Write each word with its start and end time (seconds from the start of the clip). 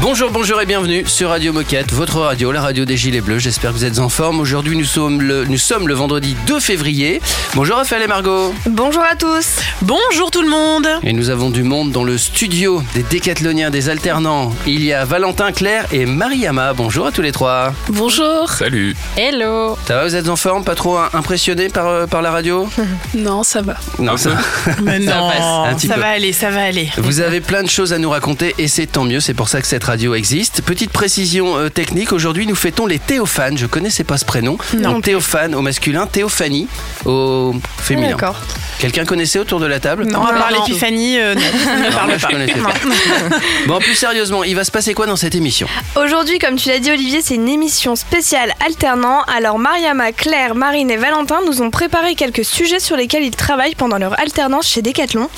Bonjour, 0.00 0.30
bonjour 0.32 0.60
et 0.60 0.66
bienvenue 0.66 1.04
sur 1.06 1.28
Radio 1.28 1.52
Moquette, 1.52 1.92
votre 1.92 2.18
radio, 2.18 2.50
la 2.50 2.60
radio 2.60 2.84
des 2.84 2.96
Gilets 2.96 3.20
Bleus. 3.20 3.38
J'espère 3.38 3.70
que 3.70 3.76
vous 3.76 3.84
êtes 3.84 4.00
en 4.00 4.08
forme. 4.08 4.40
Aujourd'hui, 4.40 4.76
nous 4.76 4.84
sommes 4.84 5.22
le, 5.22 5.44
nous 5.44 5.56
sommes 5.58 5.86
le 5.86 5.94
vendredi 5.94 6.36
2 6.48 6.58
février. 6.58 7.20
Bonjour 7.54 7.76
Raphaël 7.76 8.02
et 8.02 8.06
Margot. 8.08 8.52
Bonjour 8.66 9.02
à 9.02 9.14
tous. 9.14 9.60
Bonjour 9.82 10.30
tout 10.32 10.42
le 10.42 10.48
monde. 10.48 10.88
Et 11.04 11.12
nous 11.12 11.30
avons 11.30 11.50
du 11.50 11.62
monde 11.62 11.92
dans 11.92 12.02
le 12.02 12.18
studio 12.18 12.82
des 12.94 13.04
décathloniens, 13.04 13.70
des 13.70 13.88
alternants. 13.88 14.52
Il 14.66 14.82
y 14.84 14.92
a 14.92 15.04
Valentin, 15.04 15.52
Claire 15.52 15.86
et 15.92 16.04
Mariama. 16.04 16.72
Bonjour 16.74 17.06
à 17.06 17.12
tous 17.12 17.22
les 17.22 17.32
trois. 17.32 17.72
Bonjour. 17.88 18.50
Salut. 18.50 18.96
Hello. 19.16 19.78
Ça 19.86 19.96
va, 19.96 20.04
vous 20.04 20.16
êtes 20.16 20.28
en 20.28 20.36
forme? 20.36 20.64
Pas 20.64 20.74
trop 20.74 20.98
impressionné 21.12 21.68
par, 21.68 21.86
euh, 21.86 22.06
par 22.06 22.22
la 22.22 22.32
radio? 22.32 22.68
Non, 23.14 23.42
ça 23.44 23.60
va. 23.62 23.76
Non, 23.98 24.16
ça 24.16 24.30
Mais 24.82 25.00
Ça 25.04 25.14
non, 25.14 25.28
passe, 25.28 25.70
un 25.70 25.74
petit 25.74 25.86
ça 25.86 25.94
peu. 25.94 26.00
va 26.00 26.08
aller, 26.08 26.32
ça 26.32 26.50
va 26.50 26.62
aller. 26.64 26.88
Vous 26.98 27.20
avez 27.20 27.40
plein 27.40 27.62
de 27.62 27.68
choses 27.68 27.92
à 27.92 27.98
nous 27.98 28.10
raconter 28.10 28.54
et 28.58 28.66
c'est 28.68 28.86
tant 28.86 29.04
mieux, 29.04 29.20
c'est 29.20 29.34
pour 29.34 29.48
ça 29.48 29.60
que 29.62 29.68
cette 29.68 29.84
radio 29.84 30.14
existe. 30.14 30.60
Petite 30.62 30.90
précision 30.90 31.56
euh, 31.56 31.68
technique, 31.70 32.12
aujourd'hui 32.12 32.46
nous 32.46 32.54
fêtons 32.54 32.86
les 32.86 32.98
théophanes, 32.98 33.56
je 33.56 33.66
connaissais 33.66 34.04
pas 34.04 34.18
ce 34.18 34.24
prénom. 34.24 34.58
Non. 34.76 34.92
Donc, 34.92 35.04
Théophane 35.04 35.54
au 35.54 35.62
masculin, 35.62 36.06
Théophanie 36.06 36.68
au 37.06 37.54
féminin. 37.78 38.10
D'accord. 38.10 38.36
Quelqu'un 38.78 39.04
connaissait 39.04 39.38
autour 39.38 39.60
de 39.60 39.66
la 39.66 39.78
table 39.80 40.04
Non, 40.06 40.24
à 40.24 40.32
part 40.32 40.50
l'épiphanie, 40.50 41.18
euh, 41.18 41.34
non, 41.34 41.40
ne 41.78 41.84
Non, 41.84 41.90
parle 41.92 42.08
moi, 42.08 42.16
je 42.18 42.22
pas. 42.26 42.32
connaissais 42.32 42.58
pas. 42.60 42.74
Bon, 43.66 43.78
plus 43.78 43.94
sérieusement, 43.94 44.42
il 44.44 44.56
va 44.56 44.64
se 44.64 44.72
passer 44.72 44.92
quoi 44.92 45.06
dans 45.06 45.14
cette 45.16 45.34
émission? 45.36 45.68
Aujourd'hui, 45.96 46.38
comme 46.40 46.56
tu 46.56 46.68
l'as 46.68 46.80
dit 46.80 46.90
Olivier, 46.90 47.20
c'est 47.22 47.36
une 47.36 47.48
émission 47.48 47.94
spéciale 47.94 48.52
alternant. 48.66 49.22
Alors 49.34 49.58
Mariama, 49.58 50.10
Claire, 50.12 50.54
Marine 50.56 50.90
et 50.90 50.96
Valentin 50.96 51.38
nous 51.46 51.62
ont 51.62 51.70
préparé 51.70 52.16
quelques 52.16 52.44
sujets 52.44 52.80
sur 52.80 52.96
lesquels 52.96 53.22
ils 53.22 53.36
travaillent 53.36 53.76
pendant 53.76 53.98
leur 53.98 54.18
alternance 54.18 54.66
chez 54.68 54.82
Decathlon. 54.82 55.28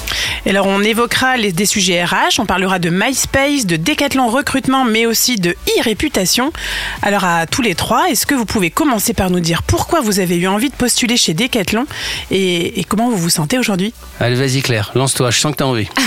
Et 0.46 0.50
alors, 0.50 0.66
on 0.66 0.80
évoquera 0.80 1.36
les, 1.36 1.52
des 1.52 1.66
sujets 1.66 2.02
RH, 2.02 2.38
on 2.38 2.46
parlera 2.46 2.78
de 2.78 2.88
MySpace, 2.90 3.66
de 3.66 3.76
Decathlon 3.76 4.13
recrutement, 4.22 4.84
mais 4.84 5.06
aussi 5.06 5.36
de 5.36 5.54
e-réputation. 5.78 6.52
Alors, 7.02 7.24
à 7.24 7.46
tous 7.46 7.62
les 7.62 7.74
trois, 7.74 8.08
est-ce 8.10 8.26
que 8.26 8.34
vous 8.34 8.44
pouvez 8.44 8.70
commencer 8.70 9.12
par 9.12 9.30
nous 9.30 9.40
dire 9.40 9.62
pourquoi 9.62 10.00
vous 10.00 10.20
avez 10.20 10.36
eu 10.36 10.46
envie 10.46 10.70
de 10.70 10.74
postuler 10.74 11.16
chez 11.16 11.34
Decathlon 11.34 11.86
et, 12.30 12.80
et 12.80 12.84
comment 12.84 13.10
vous 13.10 13.18
vous 13.18 13.30
sentez 13.30 13.58
aujourd'hui? 13.58 13.92
Allez, 14.20 14.36
vas-y 14.36 14.62
Claire, 14.62 14.92
lance-toi, 14.94 15.30
je 15.30 15.38
sens 15.38 15.52
que 15.52 15.58
t'as 15.58 15.64
envie. 15.64 15.88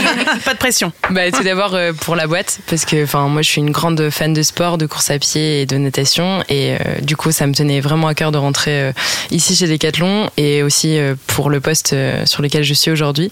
Pas 0.44 0.52
de 0.52 0.58
pression. 0.58 0.92
Bah, 1.10 1.30
tout 1.30 1.42
d'abord 1.42 1.74
euh, 1.74 1.92
pour 1.92 2.16
la 2.16 2.26
boîte, 2.26 2.60
parce 2.68 2.84
que 2.84 3.04
enfin 3.04 3.28
moi 3.28 3.42
je 3.42 3.48
suis 3.48 3.60
une 3.60 3.70
grande 3.70 4.10
fan 4.10 4.32
de 4.32 4.42
sport, 4.42 4.78
de 4.78 4.86
course 4.86 5.10
à 5.10 5.18
pied 5.18 5.62
et 5.62 5.66
de 5.66 5.76
natation, 5.76 6.42
et 6.48 6.74
euh, 6.74 7.00
du 7.02 7.16
coup 7.16 7.32
ça 7.32 7.46
me 7.46 7.54
tenait 7.54 7.80
vraiment 7.80 8.08
à 8.08 8.14
cœur 8.14 8.32
de 8.32 8.38
rentrer 8.38 8.80
euh, 8.80 8.92
ici 9.30 9.56
chez 9.56 9.66
Decathlon, 9.66 10.30
et 10.36 10.62
aussi 10.62 10.98
euh, 10.98 11.14
pour 11.26 11.50
le 11.50 11.60
poste 11.60 11.92
euh, 11.92 12.24
sur 12.26 12.42
lequel 12.42 12.62
je 12.62 12.74
suis 12.74 12.90
aujourd'hui, 12.90 13.30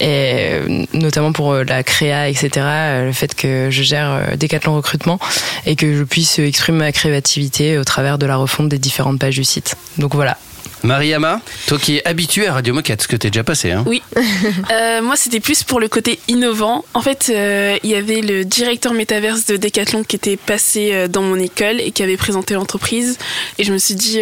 et 0.00 0.34
euh, 0.52 0.84
notamment 0.92 1.32
pour 1.32 1.52
euh, 1.52 1.64
la 1.64 1.82
créa, 1.82 2.28
etc. 2.28 2.50
euh, 2.56 3.06
le 3.06 3.12
fait 3.12 3.34
que 3.38 3.70
je 3.70 3.82
gère 3.82 4.10
euh, 4.10 4.36
Decathlon 4.36 4.74
recrutement 4.74 5.18
et 5.64 5.76
que 5.76 5.96
je 5.96 6.02
puisse 6.02 6.38
exprimer 6.38 6.78
ma 6.78 6.92
créativité 6.92 7.78
au 7.78 7.84
travers 7.84 8.18
de 8.18 8.26
la 8.26 8.36
refonte 8.36 8.68
des 8.68 8.78
différentes 8.78 9.18
pages 9.18 9.36
du 9.36 9.44
site. 9.44 9.76
Donc 9.96 10.14
voilà. 10.14 10.36
Mariama, 10.84 11.40
toi 11.66 11.78
qui 11.78 11.96
es 11.96 12.06
habitué 12.06 12.46
à 12.46 12.54
Radio 12.54 12.72
Moquette, 12.72 13.02
ce 13.02 13.08
que 13.08 13.16
t'es 13.16 13.30
déjà 13.30 13.44
passé, 13.44 13.72
hein 13.72 13.84
Oui. 13.86 14.02
Euh, 14.70 15.02
moi, 15.02 15.16
c'était 15.16 15.40
plus 15.40 15.62
pour 15.64 15.80
le 15.80 15.88
côté 15.88 16.18
innovant. 16.28 16.84
En 16.94 17.00
fait, 17.00 17.30
euh, 17.30 17.78
il 17.82 17.90
y 17.90 17.94
avait 17.94 18.20
le 18.20 18.44
directeur 18.44 18.92
métaverse 18.92 19.46
de 19.46 19.56
Decathlon 19.56 20.04
qui 20.04 20.16
était 20.16 20.36
passé 20.36 20.90
euh, 20.92 21.08
dans 21.08 21.22
mon 21.22 21.36
école 21.36 21.80
et 21.80 21.90
qui 21.90 22.02
avait 22.02 22.16
présenté 22.16 22.54
l'entreprise. 22.54 23.18
Et 23.58 23.64
je 23.64 23.72
me 23.72 23.78
suis 23.78 23.94
dit, 23.94 24.20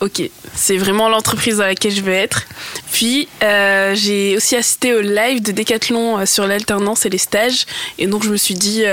ok, 0.00 0.22
c'est 0.54 0.76
vraiment 0.76 1.08
l'entreprise 1.08 1.58
dans 1.58 1.66
laquelle 1.66 1.92
je 1.92 2.00
veux 2.00 2.12
être. 2.12 2.44
Puis, 2.92 3.28
j'ai 3.40 4.36
aussi 4.36 4.56
assisté 4.56 4.94
au 4.94 5.00
live 5.00 5.42
de 5.42 5.52
Decathlon 5.52 6.24
sur 6.26 6.46
l'alternance 6.46 7.04
et 7.06 7.10
les 7.10 7.18
stages. 7.18 7.66
Et 7.98 8.06
donc, 8.06 8.24
je 8.24 8.30
me 8.30 8.36
suis 8.36 8.54
dit, 8.54 8.84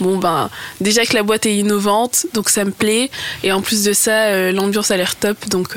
bon, 0.00 0.18
ben, 0.18 0.50
déjà 0.80 1.04
que 1.04 1.14
la 1.14 1.22
boîte 1.22 1.46
est 1.46 1.56
innovante, 1.56 2.26
donc 2.34 2.50
ça 2.50 2.64
me 2.64 2.72
plaît. 2.72 3.10
Et 3.42 3.52
en 3.52 3.60
plus 3.60 3.84
de 3.84 3.92
ça, 3.92 4.50
l'ambiance 4.52 4.90
a 4.90 4.96
l'air 4.96 5.16
top. 5.16 5.48
Donc, 5.48 5.76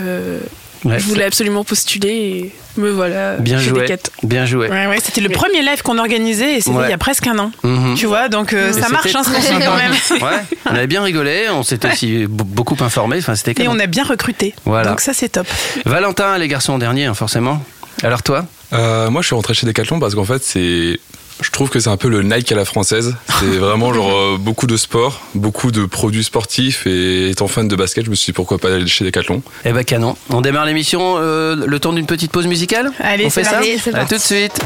Ouais, 0.83 0.99
je 0.99 1.05
voulais 1.05 1.25
absolument 1.25 1.63
postuler 1.63 2.09
et 2.09 2.51
me 2.77 2.89
voilà 2.89 3.35
Bien 3.37 3.59
chez 3.59 3.69
joué. 3.69 3.85
Bien 4.23 4.45
joué. 4.45 4.67
Ouais, 4.69 4.87
ouais, 4.87 4.97
c'était 5.03 5.21
le 5.21 5.29
premier 5.29 5.61
live 5.61 5.81
qu'on 5.83 5.97
organisait 5.99 6.55
et 6.57 6.61
c'était 6.61 6.75
Ouais. 6.75 6.87
il 6.87 6.89
y 6.89 6.93
a 6.93 6.97
presque 6.97 7.27
un 7.27 7.37
an. 7.37 7.51
Mhm. 7.63 7.95
Tu 7.95 8.07
vois, 8.07 8.29
donc 8.29 8.53
euh, 8.53 8.71
ça 8.73 8.89
marche 8.89 9.15
hein, 9.15 9.23
fait 9.23 9.63
quand 9.63 9.75
même. 9.75 9.93
Ouais, 10.21 10.39
on 10.65 10.71
avait 10.75 10.87
bien 10.87 11.03
rigolé, 11.03 11.47
on 11.51 11.63
s'était 11.63 11.91
aussi 11.91 12.25
beaucoup 12.27 12.77
informé, 12.79 13.17
enfin 13.19 13.35
c'était 13.35 13.63
Et 13.63 13.67
on 13.67 13.77
a 13.79 13.85
bien 13.87 14.03
recruté. 14.03 14.55
Voilà. 14.65 14.89
Donc 14.89 15.01
ça 15.01 15.13
c'est 15.13 15.29
top. 15.29 15.47
Valentin, 15.85 16.37
les 16.37 16.47
garçons 16.47 16.73
en 16.73 16.77
dernier, 16.79 17.05
hein, 17.05 17.13
forcément. 17.13 17.61
Alors 18.03 18.23
toi? 18.23 18.45
Euh, 18.73 19.09
moi, 19.09 19.21
je 19.21 19.27
suis 19.27 19.35
rentré 19.35 19.53
chez 19.53 19.65
Decathlon 19.67 19.99
parce 19.99 20.15
qu'en 20.15 20.23
fait, 20.23 20.41
c'est. 20.43 20.99
Je 21.41 21.49
trouve 21.51 21.69
que 21.69 21.79
c'est 21.79 21.89
un 21.89 21.97
peu 21.97 22.07
le 22.07 22.21
Nike 22.23 22.51
à 22.51 22.55
la 22.55 22.65
française. 22.65 23.15
C'est 23.39 23.45
vraiment 23.57 23.93
genre 23.93 24.11
euh, 24.11 24.37
beaucoup 24.39 24.67
de 24.67 24.77
sport, 24.77 25.21
beaucoup 25.35 25.71
de 25.71 25.85
produits 25.85 26.23
sportifs 26.23 26.85
et 26.87 27.29
étant 27.29 27.47
fan 27.47 27.67
de 27.67 27.75
basket, 27.75 28.05
je 28.05 28.09
me 28.09 28.15
suis 28.15 28.27
dit 28.31 28.35
pourquoi 28.35 28.57
pas 28.59 28.73
aller 28.73 28.87
chez 28.87 29.03
Decathlon. 29.05 29.41
Eh 29.65 29.71
ben 29.71 29.83
canon. 29.83 30.15
On 30.29 30.41
démarre 30.41 30.65
l'émission 30.65 31.15
euh, 31.17 31.55
le 31.55 31.79
temps 31.79 31.93
d'une 31.93 32.05
petite 32.05 32.31
pause 32.31 32.47
musicale? 32.47 32.91
Allez, 32.99 33.25
On 33.25 33.29
fait 33.29 33.43
c'est 33.43 33.49
ça? 33.49 33.55
parti, 33.57 33.79
c'est 33.79 33.93
À 33.95 34.05
tout 34.05 34.15
de 34.15 34.19
suite. 34.19 34.59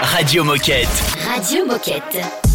Radio 0.00 0.44
Moquette. 0.44 0.88
Radio 1.34 1.66
Moquette. 1.66 2.51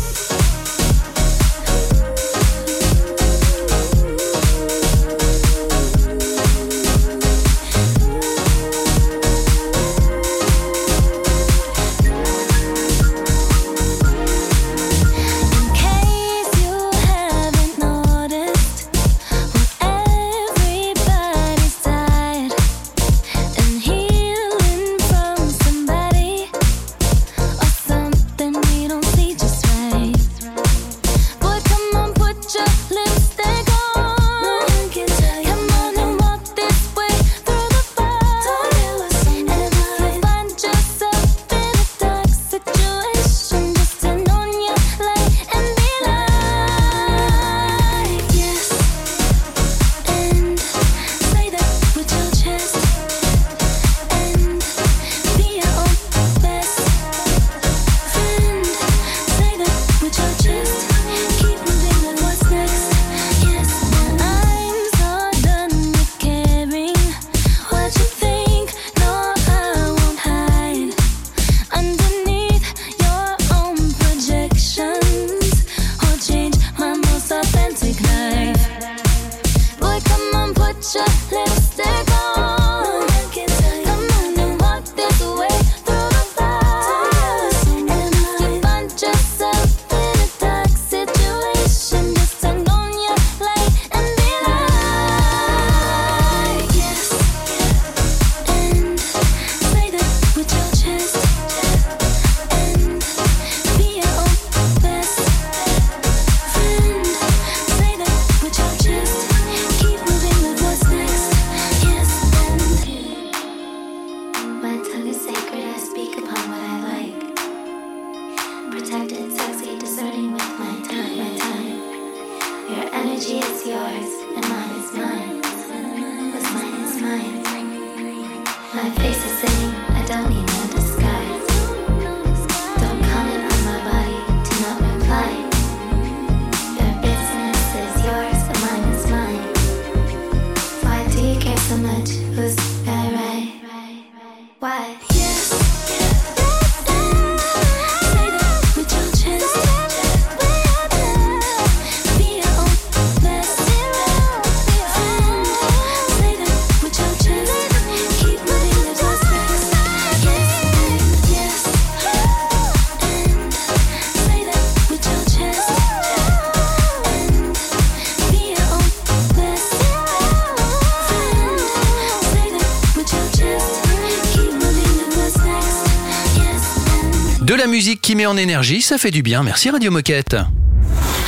Qui 178.08 178.16
met 178.16 178.26
en 178.26 178.38
énergie, 178.38 178.82
ça 178.82 178.98
fait 178.98 179.12
du 179.12 179.22
bien. 179.22 179.44
Merci 179.44 179.70
Radio 179.70 179.92
Moquette. 179.92 180.38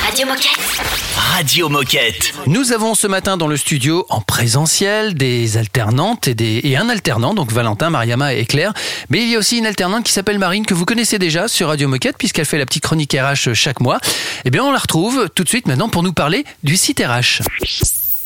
Radio 0.01 0.25
Moquette. 0.25 0.81
Radio 1.13 1.67
Moquette. 1.67 2.33
Nous 2.47 2.71
avons 2.71 2.95
ce 2.95 3.05
matin 3.05 3.35
dans 3.35 3.47
le 3.47 3.57
studio 3.57 4.05
en 4.07 4.21
présentiel 4.21 5.13
des 5.13 5.57
alternantes 5.57 6.29
et, 6.29 6.35
des, 6.35 6.61
et 6.63 6.77
un 6.77 6.87
alternant, 6.87 7.33
donc 7.33 7.51
Valentin, 7.51 7.89
Mariama 7.89 8.33
et 8.33 8.45
Claire. 8.45 8.71
Mais 9.09 9.21
il 9.23 9.29
y 9.29 9.35
a 9.35 9.39
aussi 9.39 9.57
une 9.57 9.65
alternante 9.65 10.05
qui 10.05 10.13
s'appelle 10.13 10.39
Marine 10.39 10.65
que 10.65 10.73
vous 10.73 10.85
connaissez 10.85 11.19
déjà 11.19 11.49
sur 11.49 11.67
Radio 11.67 11.89
Moquette 11.89 12.17
puisqu'elle 12.17 12.45
fait 12.45 12.57
la 12.57 12.65
petite 12.65 12.83
chronique 12.83 13.13
RH 13.13 13.53
chaque 13.55 13.81
mois. 13.81 13.99
Eh 14.45 14.49
bien, 14.49 14.63
on 14.63 14.71
la 14.71 14.79
retrouve 14.79 15.27
tout 15.35 15.43
de 15.43 15.49
suite 15.49 15.67
maintenant 15.67 15.89
pour 15.89 16.01
nous 16.01 16.13
parler 16.13 16.45
du 16.63 16.77
site 16.77 17.03
RH. 17.05 17.41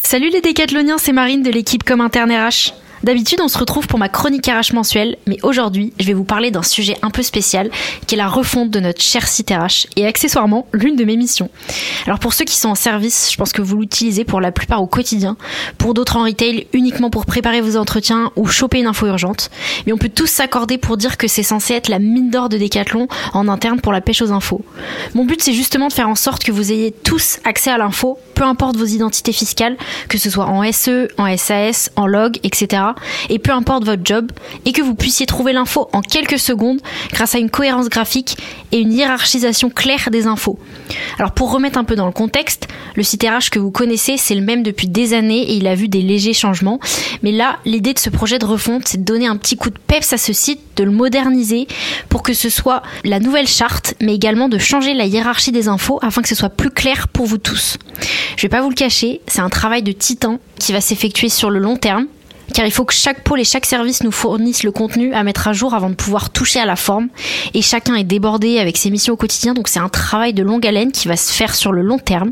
Salut 0.04 0.30
les 0.30 0.42
décathloniens, 0.42 1.00
c'est 1.00 1.12
Marine 1.12 1.42
de 1.42 1.50
l'équipe 1.50 1.84
Comme 1.84 2.02
Interne 2.02 2.32
RH. 2.32 2.76
D'habitude, 3.04 3.40
on 3.42 3.50
se 3.50 3.58
retrouve 3.58 3.86
pour 3.86 4.00
ma 4.00 4.08
chronique 4.08 4.48
RH 4.48 4.74
mensuelle, 4.74 5.18
mais 5.28 5.38
aujourd'hui, 5.44 5.92
je 6.00 6.08
vais 6.08 6.14
vous 6.14 6.24
parler 6.24 6.52
d'un 6.52 6.64
sujet 6.64 6.98
un 7.02 7.10
peu 7.10 7.22
spécial, 7.22 7.70
qui 8.08 8.16
est 8.16 8.18
la 8.18 8.30
refonte 8.30 8.70
de 8.70 8.80
notre 8.80 9.02
cher 9.02 9.28
site 9.28 9.50
RH, 9.50 9.88
et 9.98 10.08
accessoirement, 10.08 10.68
l'une 10.72 10.96
de 10.96 11.04
mes 11.04 11.18
missions. 11.18 11.50
Alors 12.06 12.20
pour 12.20 12.34
ceux 12.34 12.46
qui 12.46 12.56
sont 12.56 12.70
en 12.70 12.76
service, 12.76 13.30
je 13.30 13.36
pense 13.36 13.52
que 13.52 13.62
vous 13.62 13.78
l'utilisez 13.78 14.24
pour 14.24 14.40
la 14.40 14.54
plupart 14.54 14.82
au 14.82 14.88
quotidien, 14.88 15.36
pour 15.78 15.94
d'autres 15.94 16.16
en 16.16 16.24
retail, 16.24 16.68
uniquement 16.72 17.10
pour 17.10 17.26
préparer 17.26 17.60
vos 17.60 17.76
entretiens 17.76 18.32
ou 18.38 18.48
choper 18.48 18.80
une 18.80 18.88
info 18.88 19.06
urgente. 19.08 19.50
Mais 19.86 19.92
on 19.92 19.98
peut 19.98 20.08
tous 20.08 20.28
s'accorder 20.28 20.78
pour 20.78 20.96
dire 20.96 21.18
que 21.18 21.28
c'est 21.28 21.44
censé 21.44 21.74
être 21.74 21.90
la 21.90 22.00
mine 22.00 22.30
d'or 22.30 22.48
de 22.48 22.58
Décathlon 22.58 23.10
en 23.34 23.50
interne 23.50 23.82
pour 23.82 23.92
la 23.92 24.00
pêche 24.00 24.22
aux 24.22 24.32
infos. 24.32 24.62
Mon 25.14 25.26
but, 25.26 25.42
c'est 25.42 25.54
justement 25.54 25.90
de 25.90 25.94
faire 25.94 26.08
en 26.08 26.16
sorte 26.16 26.46
que 26.46 26.54
vous 26.54 26.72
ayez 26.72 26.92
tous 26.92 27.40
accès 27.44 27.70
à 27.70 27.78
l'info, 27.78 28.18
peu 28.34 28.44
importe 28.44 28.78
vos 28.78 28.86
identités 28.86 29.34
fiscales, 29.34 29.78
que 30.10 30.18
ce 30.18 30.30
soit 30.30 30.46
en 30.46 30.70
SE, 30.72 31.08
en 31.18 31.36
SAS, 31.38 31.92
en 31.96 32.08
log, 32.08 32.40
etc. 32.44 32.84
Et 33.30 33.40
peu 33.40 33.52
importe 33.52 33.86
votre 33.86 34.04
job, 34.04 34.32
et 34.66 34.72
que 34.72 34.82
vous 34.82 34.96
puissiez 34.96 35.26
trouver 35.26 35.54
l'info 35.54 35.90
en 35.94 36.02
quelques 36.02 36.40
secondes 36.40 36.80
grâce 37.12 37.36
à 37.36 37.40
une 37.40 37.50
cohérence 37.50 37.90
graphique 37.90 38.38
et 38.72 38.80
une 38.80 38.92
hiérarchisation 38.92 39.70
claire 39.70 40.10
des 40.12 40.28
infos. 40.28 40.58
Alors 41.20 41.32
pour 41.32 41.52
remettre 41.52 41.78
un 41.78 41.84
peu 41.84 41.96
dans 41.96 42.06
le 42.06 42.12
contexte, 42.12 42.68
le 42.96 43.04
site 43.04 43.24
RH 43.24 43.50
que 43.52 43.60
vous 43.60 43.72
connaissez, 43.72 44.18
c'est 44.18 44.36
le 44.36 44.42
même 44.42 44.64
depuis 44.64 44.88
des 44.88 45.14
années 45.14 45.42
et 45.42 45.54
il 45.56 45.68
a 45.68 45.76
vu 45.76 45.88
des 45.88 46.02
légers 46.02 46.34
changements. 46.34 46.80
Mais 47.22 47.32
là, 47.32 47.60
l'idée 47.66 47.94
de 47.94 48.00
ce 48.00 48.10
projet 48.10 48.40
de 48.40 48.46
refonte, 48.46 48.84
c'est 48.88 48.98
de 48.98 49.04
donner 49.04 49.28
un 49.28 49.38
petit 49.38 49.56
coup 49.56 49.70
de 49.70 49.78
peps 49.88 50.14
à 50.14 50.18
ce 50.18 50.34
site, 50.34 50.60
de 50.76 50.84
le 50.84 50.92
moderniser 50.92 51.68
pour 52.10 52.24
que 52.24 52.34
ce 52.34 52.50
soit 52.50 52.84
la 53.04 53.20
nouvelle 53.20 53.48
charte, 53.48 53.96
mais 54.02 54.16
également 54.16 54.50
de 54.50 54.58
changer 54.58 54.94
la 54.94 55.06
hiérarchie 55.06 55.52
des 55.52 55.68
infos 55.68 56.00
afin 56.02 56.22
que 56.22 56.28
ce 56.28 56.36
soit 56.36 56.50
plus 56.50 56.72
clair 56.72 57.08
pour 57.08 57.26
vous 57.26 57.38
tous. 57.38 57.78
Je 58.36 58.44
vais 58.44 58.50
pas 58.50 58.62
vous 58.62 58.70
le 58.70 58.76
cacher, 58.76 59.22
c'est 59.28 59.42
un 59.42 59.50
travail 59.50 59.84
de 59.84 59.92
titan 59.92 60.40
qui 60.60 60.72
va 60.72 60.82
s'effectuer 60.82 61.30
sur 61.30 61.50
le 61.50 61.60
long 61.60 61.78
terme 61.78 62.08
car 62.54 62.66
il 62.66 62.72
faut 62.72 62.86
que 62.86 62.94
chaque 62.94 63.24
pôle 63.24 63.40
et 63.40 63.44
chaque 63.44 63.66
service 63.66 64.04
nous 64.04 64.12
fournissent 64.12 64.64
le 64.64 64.72
contenu 64.72 65.14
à 65.14 65.24
mettre 65.24 65.48
à 65.48 65.54
jour 65.54 65.74
avant 65.74 65.90
de 65.90 65.96
pouvoir 65.96 66.30
toucher 66.30 66.60
à 66.60 66.66
la 66.66 66.76
forme. 66.76 67.08
Et 67.54 67.62
chacun 67.62 67.96
est 67.96 68.04
débordé 68.04 68.60
avec 68.60 68.78
ses 68.78 68.90
missions 68.90 69.14
au 69.14 69.18
quotidien, 69.18 69.54
donc 69.54 69.68
c'est 69.68 69.80
un 69.80 69.90
travail 69.90 70.34
de 70.34 70.44
longue 70.44 70.66
haleine 70.66 70.92
qui 70.92 71.08
va 71.08 71.16
se 71.16 71.32
faire 71.32 71.56
sur 71.56 71.72
le 71.72 71.82
long 71.82 72.00
terme. 72.00 72.32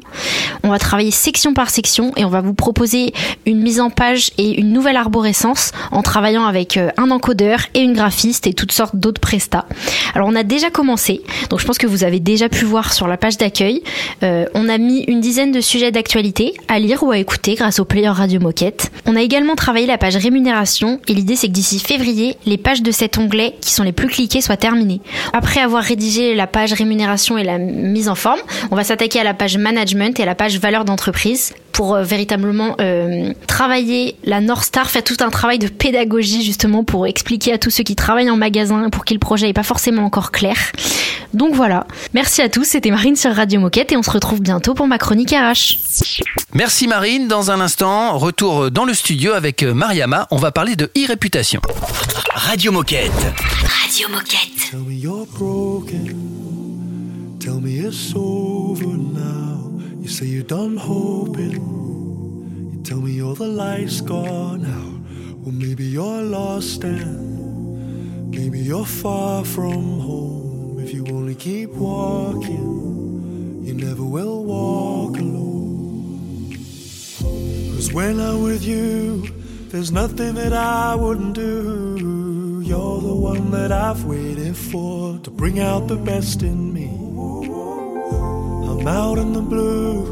On 0.64 0.70
va 0.70 0.80
travailler 0.80 1.12
section 1.12 1.54
par 1.54 1.70
section 1.70 2.12
et 2.18 2.26
on 2.26 2.30
va 2.30 2.42
vous 2.42 2.54
proposer 2.54 3.14
une 3.46 3.62
mise 3.62 3.80
en 3.80 3.90
page 3.90 4.32
et 4.38 4.60
une 4.60 4.72
nouvelle 4.72 4.98
arborescence 4.98 5.72
en 5.92 6.02
travaillant 6.02 6.46
avec 6.46 6.78
euh, 6.78 6.90
un 6.98 7.12
encodeur 7.12 7.60
et 7.74 7.80
une 7.80 7.94
graphiste 7.94 8.48
et 8.48 8.54
toutes 8.54 8.72
sortes 8.72 8.96
d'autres 8.96 9.22
prestats. 9.22 9.66
Alors 10.14 10.28
on 10.28 10.36
a 10.36 10.44
déjà 10.44 10.70
commencé, 10.70 11.22
donc 11.50 11.60
je 11.60 11.66
pense 11.66 11.78
que 11.78 11.88
vous 11.88 12.04
avez 12.04 12.20
déjà 12.20 12.50
pu 12.50 12.66
voir 12.66 12.94
sur 12.94 13.08
la 13.08 13.18
page 13.18 13.38
d'accueil. 13.38 13.84
Euh, 14.24 14.46
on 14.54 14.70
a 14.70 14.78
mis 14.78 15.04
une 15.04 15.22
dizaine 15.22 15.52
de 15.52 15.62
sujets 15.62 15.92
d'actualité 15.92 16.54
à 16.68 16.80
lire 16.80 17.04
ou 17.04 17.12
à 17.12 17.18
écouter 17.18 17.56
grâce 17.56 17.80
au 17.80 17.86
player 17.86 18.10
Radio 18.10 18.40
Moquette. 18.40 18.92
On 19.06 19.16
a 19.16 19.22
également 19.22 19.56
travaillé 19.56 19.86
la 19.86 19.98
page 19.98 20.11
rémunération 20.16 21.00
et 21.08 21.14
l'idée 21.14 21.36
c'est 21.36 21.48
que 21.48 21.54
d'ici 21.54 21.80
février, 21.80 22.38
les 22.46 22.58
pages 22.58 22.82
de 22.82 22.92
cet 22.92 23.18
onglet 23.18 23.56
qui 23.62 23.72
sont 23.72 23.84
les 23.84 23.92
plus 23.92 24.08
cliquées 24.08 24.42
soient 24.42 24.58
terminées. 24.58 25.02
Après 25.34 25.60
avoir 25.60 25.84
rédigé 25.84 26.36
la 26.36 26.48
page 26.48 26.74
rémunération 26.74 27.38
et 27.38 27.44
la 27.44 27.58
mise 27.58 28.10
en 28.10 28.16
forme, 28.16 28.40
on 28.72 28.76
va 28.76 28.84
s'attaquer 28.84 29.20
à 29.20 29.24
la 29.24 29.34
page 29.34 29.58
management 29.58 30.20
et 30.20 30.24
à 30.24 30.26
la 30.26 30.36
page 30.36 30.60
valeur 30.60 30.86
d'entreprise 30.86 31.54
pour 31.82 31.96
euh, 31.96 32.04
véritablement 32.04 32.76
euh, 32.80 33.34
travailler 33.48 34.16
la 34.24 34.40
North 34.40 34.66
Star, 34.66 34.88
faire 34.88 35.04
tout 35.04 35.18
un 35.22 35.32
travail 35.32 35.58
de 35.58 35.68
pédagogie 35.68 36.44
justement 36.44 36.84
pour 36.84 37.08
expliquer 37.08 37.54
à 37.54 37.58
tous 37.58 37.72
ceux 37.72 37.84
qui 37.84 37.96
travaillent 37.96 38.30
en 38.30 38.38
magasin 38.38 38.92
pour 38.92 39.04
qui 39.04 39.16
le 39.16 39.20
projet 39.20 39.48
n'est 39.48 39.54
pas 39.54 39.64
forcément 39.64 40.06
encore 40.06 40.30
clair. 40.30 40.56
Donc 41.34 41.56
voilà, 41.56 41.88
merci 42.14 42.44
à 42.44 42.50
tous, 42.50 42.66
c'était 42.66 42.92
Marine 42.92 43.16
sur 43.16 43.34
Radio 43.34 43.60
Moquette 43.60 43.92
et 43.92 43.98
on 43.98 44.04
se 44.04 44.12
retrouve 44.12 44.42
bientôt 44.42 44.76
pour 44.76 44.86
ma 44.86 45.00
chronique 45.00 45.32
RH. 45.32 45.80
Merci 46.54 46.86
Marine. 46.86 47.28
Dans 47.28 47.50
un 47.50 47.60
instant, 47.60 48.16
retour 48.16 48.70
dans 48.70 48.86
le 48.86 48.94
studio 48.94 49.32
avec 49.32 49.64
Mariama. 49.64 50.28
On 50.30 50.38
va 50.38 50.52
parler 50.52 50.76
de 50.76 50.92
e-réputation. 50.96 51.62
Radio 52.36 52.72
Moquette. 52.72 53.10
Radio 53.82 54.08
Moquette. 54.10 54.70
Tell 54.70 54.82
me 54.82 54.94
you're 54.94 55.26
broken. 55.26 56.16
Tell 57.40 57.60
me 57.60 57.80
it's 57.80 58.14
over 58.16 58.86
now. 58.86 59.61
You 60.02 60.08
say 60.08 60.26
you're 60.26 60.42
done 60.42 60.78
hoping. 60.78 61.62
You 62.74 62.82
tell 62.84 63.00
me 63.00 63.22
all 63.22 63.36
the 63.36 63.48
light's 63.48 64.02
gone 64.02 64.66
out. 64.66 65.38
Well, 65.42 65.54
maybe 65.54 65.84
you're 65.86 66.24
lost 66.24 66.84
and 66.84 68.32
maybe 68.32 68.60
you're 68.60 68.84
far 68.84 69.46
from 69.46 70.00
home. 70.00 70.80
If 70.80 70.92
you 70.92 71.06
only 71.06 71.36
keep 71.36 71.70
walking, 71.70 73.62
you 73.64 73.76
never 73.76 74.04
will 74.04 74.44
walk 74.44 75.20
alone. 75.20 76.50
Cause 77.76 77.94
when 77.94 78.20
I'm 78.20 78.42
with 78.42 78.64
you, 78.64 79.22
there's 79.68 79.92
nothing 79.92 80.34
that 80.34 80.54
I 80.54 80.96
wouldn't 80.96 81.36
do. 81.36 82.64
You're 82.66 83.02
the 83.02 83.14
one 83.14 83.52
that 83.52 83.72
I've 83.72 84.04
waited 84.06 84.58
for 84.58 85.20
to 85.20 85.30
bring 85.30 85.60
out 85.60 85.88
the 85.88 85.98
best 85.98 86.42
in 86.42 86.74
me. 86.74 86.88
I'm 88.82 88.88
out 88.88 89.20
in 89.20 89.34
the 89.34 89.44
blue, 89.44 90.08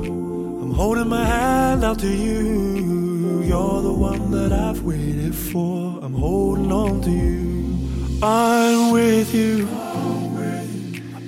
I'm 0.61 0.73
holding 0.75 1.07
my 1.09 1.25
hand 1.25 1.83
out 1.83 1.97
to 2.01 2.07
you. 2.07 3.41
You're 3.41 3.81
the 3.81 3.91
one 3.91 4.29
that 4.29 4.51
I've 4.51 4.83
waited 4.83 5.33
for, 5.33 5.97
I'm 6.03 6.13
holding 6.13 6.71
on 6.71 7.01
to 7.01 7.09
you. 7.09 8.19
I'm 8.21 8.91
with 8.91 9.33
you, 9.33 9.67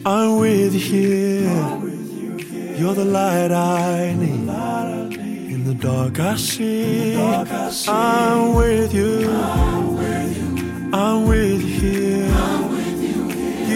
I'm 0.06 0.38
with 0.38 0.76
you 0.76 0.80
here. 0.80 2.78
You're 2.78 2.94
the 2.94 3.06
light 3.06 3.52
I 3.52 4.14
need. 4.14 4.48
In 5.52 5.64
the 5.64 5.74
dark 5.74 6.20
I 6.20 6.36
see. 6.36 7.16
I'm 7.88 8.54
with 8.54 8.94
you. 8.94 9.32
I'm 10.94 11.26
with 11.26 11.60
you 11.64 11.90
here. 11.90 12.41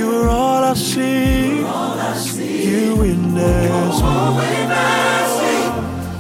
You 0.06 0.22
are 0.22 0.30
all 0.30 0.64
I 0.64 0.76
see. 0.76 1.58
You 1.58 2.96
witness 2.96 4.02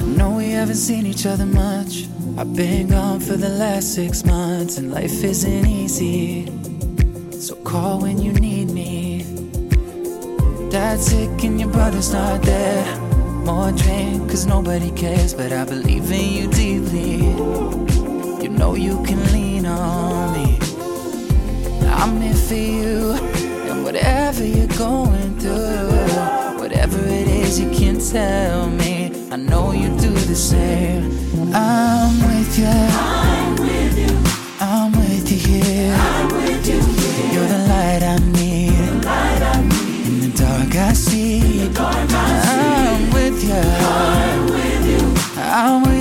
me. 0.01 0.17
know 0.17 0.31
we 0.31 0.49
haven't 0.49 0.75
seen 0.75 1.05
each 1.05 1.27
other 1.27 1.45
much. 1.45 2.07
I've 2.35 2.55
been 2.55 2.87
gone 2.87 3.19
for 3.19 3.37
the 3.37 3.49
last 3.49 3.93
six 3.93 4.25
months, 4.25 4.79
and 4.79 4.91
life 4.91 5.23
isn't 5.23 5.67
easy. 5.67 6.47
So 7.39 7.55
call 7.57 8.01
when 8.01 8.17
you 8.17 8.33
need 8.33 8.71
me. 8.71 9.23
Dad's 10.71 11.05
sick 11.05 11.43
and 11.43 11.59
your 11.59 11.69
brother's 11.69 12.11
not 12.11 12.41
there. 12.41 12.85
More 13.45 13.71
drink, 13.71 14.31
cause 14.31 14.47
nobody 14.47 14.89
cares, 14.93 15.35
but 15.35 15.51
I 15.51 15.63
believe 15.63 16.11
in 16.11 16.33
you 16.33 16.47
deeply. 16.47 17.17
You 18.43 18.49
know 18.49 18.73
you 18.73 19.03
can 19.03 19.23
lean 19.31 19.67
on 19.67 20.33
me. 20.33 20.57
I'm 21.87 22.19
here 22.19 22.33
for 22.33 22.55
you, 22.55 23.34
Whatever 23.95 24.45
you're 24.45 24.77
going 24.77 25.39
through, 25.39 25.87
whatever 26.59 26.99
it 26.99 27.29
is 27.29 27.57
you 27.61 27.69
can 27.71 27.97
tell 27.97 28.67
me, 28.69 29.09
I 29.31 29.37
know 29.37 29.71
you 29.71 29.87
do 29.97 30.09
the 30.09 30.35
same. 30.35 31.03
I'm 31.55 32.19
with 32.27 32.59
you. 32.59 32.65
I'm 32.67 33.55
with 33.55 33.97
you. 33.97 34.13
I'm 34.59 34.91
with 34.91 35.31
you 35.31 35.37
here. 35.37 35.95
I'm 35.97 36.27
with 36.27 36.67
you 36.67 36.81
here. 36.81 37.33
You're 37.35 37.47
the 37.47 37.67
light 37.69 38.03
I 38.03 38.17
need. 38.33 38.73
The 38.73 39.07
light 39.07 39.41
I 39.41 39.61
need. 39.61 40.07
In 40.07 40.19
the 40.19 40.37
dark 40.39 40.75
I 40.75 40.91
see. 40.91 41.39
In 41.39 41.67
the 41.69 41.79
dark 41.79 41.95
I 41.95 42.41
see. 42.43 42.65
You. 42.67 42.97
I'm 42.97 43.13
with 43.13 43.43
you. 43.47 43.63
I'm 45.41 45.83
with 45.83 45.89
you. 45.89 45.94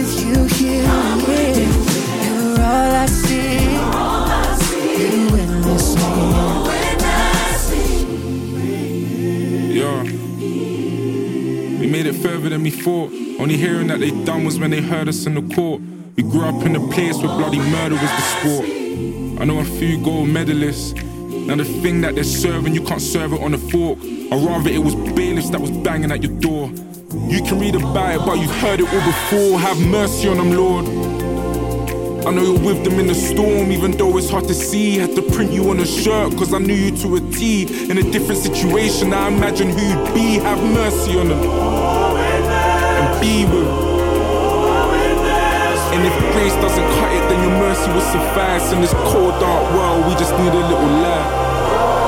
Me 12.65 12.71
thought. 12.71 13.13
Only 13.39 13.59
hearing 13.59 13.89
that 13.89 14.01
they 14.01 14.11
done 14.25 14.45
was 14.45 14.59
when 14.59 14.71
they 14.71 14.81
heard 14.81 15.07
us 15.07 15.27
in 15.27 15.35
the 15.35 15.55
court. 15.55 15.83
We 16.17 16.23
grew 16.23 16.47
up 16.47 16.65
in 16.65 16.75
a 16.75 16.89
place 16.89 17.19
where 17.19 17.29
bloody 17.29 17.59
murder 17.59 17.95
was 17.95 18.11
the 18.19 18.25
sport. 18.35 18.69
I 19.41 19.45
know 19.45 19.59
a 19.59 19.65
few 19.65 20.03
gold 20.03 20.29
medalists. 20.29 20.95
Now 21.47 21.57
the 21.57 21.65
thing 21.65 22.01
that 22.01 22.15
they're 22.15 22.25
serving, 22.25 22.75
you 22.75 22.83
can't 22.83 23.03
serve 23.03 23.35
it 23.35 23.43
on 23.43 23.53
a 23.53 23.59
fork. 23.59 23.99
Or 24.33 24.39
rather, 24.39 24.71
it 24.71 24.79
was 24.79 24.95
bailiffs 24.95 25.51
that 25.51 25.61
was 25.61 25.71
banging 25.71 26.11
at 26.11 26.23
your 26.23 26.33
door. 26.41 26.71
You 27.29 27.43
can 27.43 27.61
read 27.61 27.75
about 27.75 28.15
it, 28.15 28.25
but 28.25 28.39
you've 28.39 28.57
heard 28.63 28.81
it 28.81 28.89
all 28.91 29.05
before. 29.05 29.61
Have 29.61 29.79
mercy 29.81 30.29
on 30.29 30.39
them, 30.39 30.53
Lord. 30.53 30.87
I 32.27 32.31
know 32.31 32.43
you're 32.43 32.65
with 32.65 32.83
them 32.83 32.99
in 32.99 33.09
the 33.09 33.15
storm, 33.15 33.71
even 33.71 33.91
though 33.91 34.17
it's 34.17 34.31
hard 34.31 34.49
to 34.49 34.55
see. 34.55 34.97
Had 34.97 35.15
to 35.17 35.23
print 35.33 35.53
you 35.53 35.69
on 35.69 35.81
a 35.81 35.87
shirt, 35.87 36.35
cause 36.39 36.55
I 36.55 36.59
knew 36.59 36.73
you 36.73 36.97
to 36.97 37.17
a 37.17 37.21
T. 37.31 37.91
In 37.91 37.99
a 37.99 38.11
different 38.11 38.41
situation, 38.41 39.13
I 39.13 39.29
imagine 39.29 39.69
who 39.69 39.83
you'd 39.83 40.15
be. 40.15 40.39
Have 40.39 40.63
mercy 40.73 41.19
on 41.19 41.29
them. 41.29 42.04
With. 43.21 43.55
And 45.95 46.05
if 46.05 46.15
grace 46.33 46.55
doesn't 46.57 46.89
cut 46.99 47.13
it, 47.13 47.29
then 47.29 47.41
your 47.43 47.59
mercy 47.59 47.91
will 47.93 48.01
suffice. 48.01 48.73
In 48.73 48.81
this 48.81 48.93
cold, 48.93 49.39
dark 49.41 49.73
world, 49.73 50.07
we 50.07 50.15
just 50.15 50.33
need 50.39 50.53
a 50.53 50.67
little 50.69 50.91
light. 51.01 52.04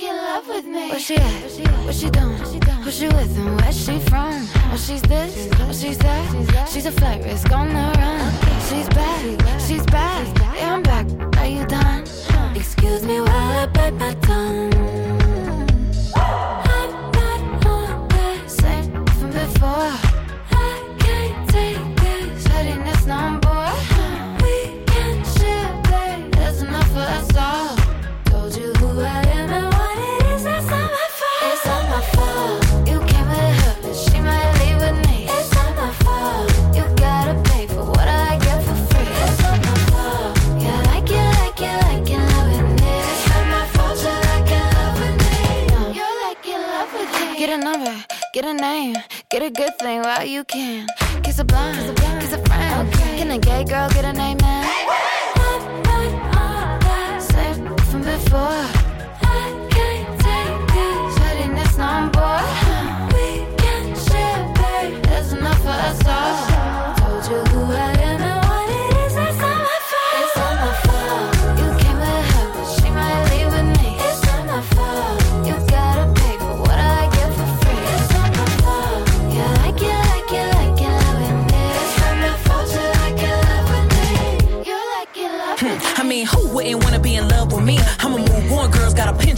It, 0.00 0.12
love 0.12 0.48
with 0.48 0.64
me. 0.64 0.90
Where 0.90 0.98
she 0.98 1.14
at? 1.16 1.42
What 1.86 1.94
she 1.94 2.10
doing? 2.10 2.36
Who 2.82 2.90
she 2.90 3.06
with 3.06 3.38
and 3.38 3.60
where 3.60 3.72
she 3.72 4.00
from? 4.00 4.48
Oh, 4.72 4.76
she's 4.76 5.02
this, 5.02 5.48
oh, 5.60 5.72
she's 5.72 5.98
that. 5.98 6.68
She's 6.68 6.86
a 6.86 6.92
flight 6.92 7.22
risk 7.22 7.52
on 7.52 7.68
the 7.72 7.83
name, 48.64 48.96
get 49.30 49.42
a 49.42 49.50
good 49.50 49.74
thing 49.78 50.00
while 50.06 50.24
you 50.24 50.42
can. 50.44 50.86
Kiss 51.22 51.38
a 51.38 51.44
blind, 51.44 51.76
kiss 51.76 51.88
a 51.90 51.94
blind. 51.98 52.20
Kiss 52.22 52.32
a 52.38 52.40
friend. 52.46 52.92
Can 53.18 53.30
a 53.36 53.38
gay 53.38 53.62
girl 53.72 53.88
get 53.96 54.04
an 54.12 54.18
amen? 54.28 54.64
I'm 55.48 55.62
not 55.82 56.44
on 56.46 56.80
that 56.88 57.22
same 57.32 57.62
from 57.88 58.02
before. 58.12 58.62
I 59.38 59.44
can't 59.74 60.08
take 60.26 60.58
this 60.74 61.14
headiness 61.22 61.72
no 61.84 61.92
more. 62.16 62.44
We 63.14 63.28
can 63.62 63.84
share, 64.06 64.42
babe. 64.58 65.02
There's 65.06 65.32
enough 65.36 65.60
for 65.66 65.78
us 65.88 66.00
all. 66.06 66.53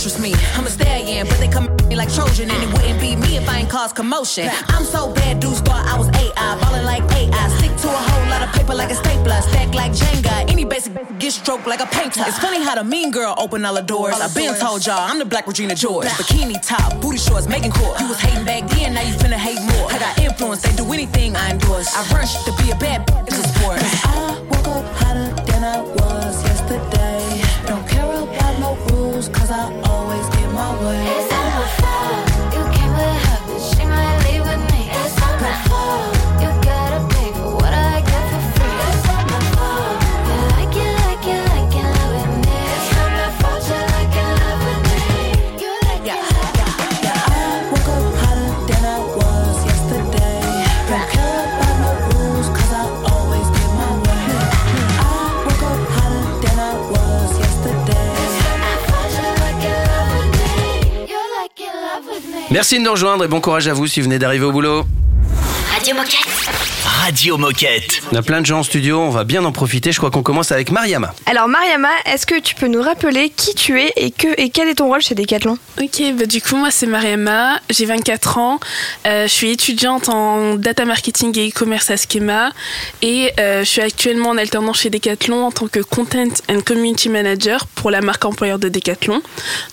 Gotta 0.06 0.20
Pinterest 0.20 0.22
me. 0.22 0.34
I'm 0.54 0.66
a 0.66 0.70
stallion, 0.70 1.26
but 1.28 1.38
they 1.38 1.48
come 1.48 1.68
at 1.68 1.86
me 1.86 1.96
like 1.96 2.12
Trojan, 2.12 2.50
and 2.50 2.62
it 2.62 2.72
wouldn't 2.72 3.00
be 3.00 3.16
me 3.16 3.36
if 3.36 3.48
I 3.48 3.60
ain't 3.60 3.70
cause 3.70 3.92
commotion. 3.92 4.48
I'm 4.68 4.84
so 4.84 5.12
bad, 5.12 5.40
dudes 5.40 5.60
thought 5.60 5.86
I 5.86 5.98
was 5.98 6.08
AI, 6.08 6.60
ballin' 6.60 6.84
like 6.84 7.02
AI. 7.12 7.48
Stick 7.58 7.76
to 7.82 7.88
a 7.88 7.92
whole 7.92 8.30
lot 8.30 8.42
of 8.42 8.52
paper 8.52 8.74
like 8.74 8.90
a 8.90 8.94
stapler, 8.94 9.40
stack 9.42 9.74
like 9.74 9.92
Jenga. 9.92 10.50
Any 10.50 10.64
basic 10.64 10.92
get 11.18 11.32
stroked 11.32 11.66
like 11.66 11.80
a 11.80 11.86
painter. 11.86 12.22
It's 12.26 12.38
funny 12.38 12.62
how 12.62 12.74
the 12.74 12.84
mean 12.84 13.10
girl 13.10 13.34
open 13.38 13.64
all 13.64 13.74
the 13.74 13.82
doors. 13.82 14.14
I've 14.20 14.34
been 14.34 14.54
told 14.58 14.86
y'all 14.86 14.98
I'm 14.98 15.18
the 15.18 15.24
black 15.24 15.46
Regina 15.46 15.74
George. 15.74 16.06
Bikini 16.06 16.60
top, 16.62 17.00
booty 17.00 17.18
shorts, 17.18 17.48
making 17.48 17.72
court. 17.72 18.00
You 18.00 18.08
was 18.08 18.20
hating 18.20 18.44
back 18.44 18.68
then, 18.70 18.94
now 18.94 19.02
you 19.02 19.14
finna 19.14 19.38
hate 19.38 19.60
more. 19.72 19.90
I 19.90 19.98
got 19.98 20.18
influence, 20.18 20.62
they 20.62 20.74
do 20.76 20.92
anything 20.92 21.36
I 21.36 21.50
endorse. 21.50 21.94
I 21.94 22.02
rush 22.14 22.44
to 22.44 22.52
be 22.62 22.70
a 22.70 22.76
bad 22.76 23.06
bitch, 23.06 23.28
it's 23.28 23.38
a 23.38 23.48
sport. 23.48 23.78
I 23.80 24.40
woke 24.50 24.68
up 24.68 24.84
hotter 24.96 25.28
than 25.44 25.64
I 25.64 25.80
was 25.80 26.42
yesterday. 26.44 27.15
forward. 30.76 30.96
It's 30.96 31.32
on 31.32 31.44
my 31.54 31.68
phone. 31.78 32.25
Merci 62.56 62.78
de 62.78 62.84
nous 62.84 62.92
rejoindre 62.92 63.22
et 63.22 63.28
bon 63.28 63.42
courage 63.42 63.68
à 63.68 63.74
vous 63.74 63.86
si 63.86 64.00
vous 64.00 64.04
venez 64.04 64.18
d'arriver 64.18 64.46
au 64.46 64.50
boulot. 64.50 64.86
Radio 65.74 65.94
Moquette. 65.94 66.55
Radio 67.06 67.38
Moquette. 67.38 68.00
On 68.10 68.16
a 68.16 68.22
plein 68.22 68.40
de 68.40 68.46
gens 68.46 68.58
en 68.58 68.62
studio, 68.64 68.98
on 68.98 69.10
va 69.10 69.22
bien 69.22 69.44
en 69.44 69.52
profiter. 69.52 69.92
Je 69.92 69.98
crois 69.98 70.10
qu'on 70.10 70.24
commence 70.24 70.50
avec 70.50 70.72
Mariama. 70.72 71.14
Alors 71.26 71.46
Mariama, 71.46 71.88
est-ce 72.04 72.26
que 72.26 72.40
tu 72.40 72.56
peux 72.56 72.66
nous 72.66 72.82
rappeler 72.82 73.30
qui 73.30 73.54
tu 73.54 73.80
es 73.80 73.92
et, 73.94 74.10
que, 74.10 74.26
et 74.40 74.50
quel 74.50 74.66
est 74.66 74.74
ton 74.74 74.88
rôle 74.88 75.00
chez 75.02 75.14
Decathlon? 75.14 75.56
Ok, 75.80 76.02
bah 76.18 76.26
du 76.26 76.42
coup 76.42 76.56
moi 76.56 76.72
c'est 76.72 76.86
Mariama, 76.86 77.60
j'ai 77.70 77.84
24 77.84 78.38
ans, 78.38 78.58
euh, 79.06 79.28
je 79.28 79.32
suis 79.32 79.52
étudiante 79.52 80.08
en 80.08 80.56
data 80.56 80.84
marketing 80.84 81.38
et 81.38 81.48
e-commerce 81.50 81.90
à 81.92 81.96
Schema 81.96 82.50
et 83.02 83.30
euh, 83.38 83.60
je 83.62 83.68
suis 83.68 83.82
actuellement 83.82 84.30
en 84.30 84.36
alternance 84.36 84.80
chez 84.80 84.90
Decathlon 84.90 85.44
en 85.44 85.52
tant 85.52 85.68
que 85.68 85.78
content 85.78 86.26
and 86.50 86.62
community 86.64 87.08
manager 87.08 87.68
pour 87.68 87.92
la 87.92 88.00
marque 88.00 88.24
employeur 88.24 88.58
de 88.58 88.68
Decathlon. 88.68 89.22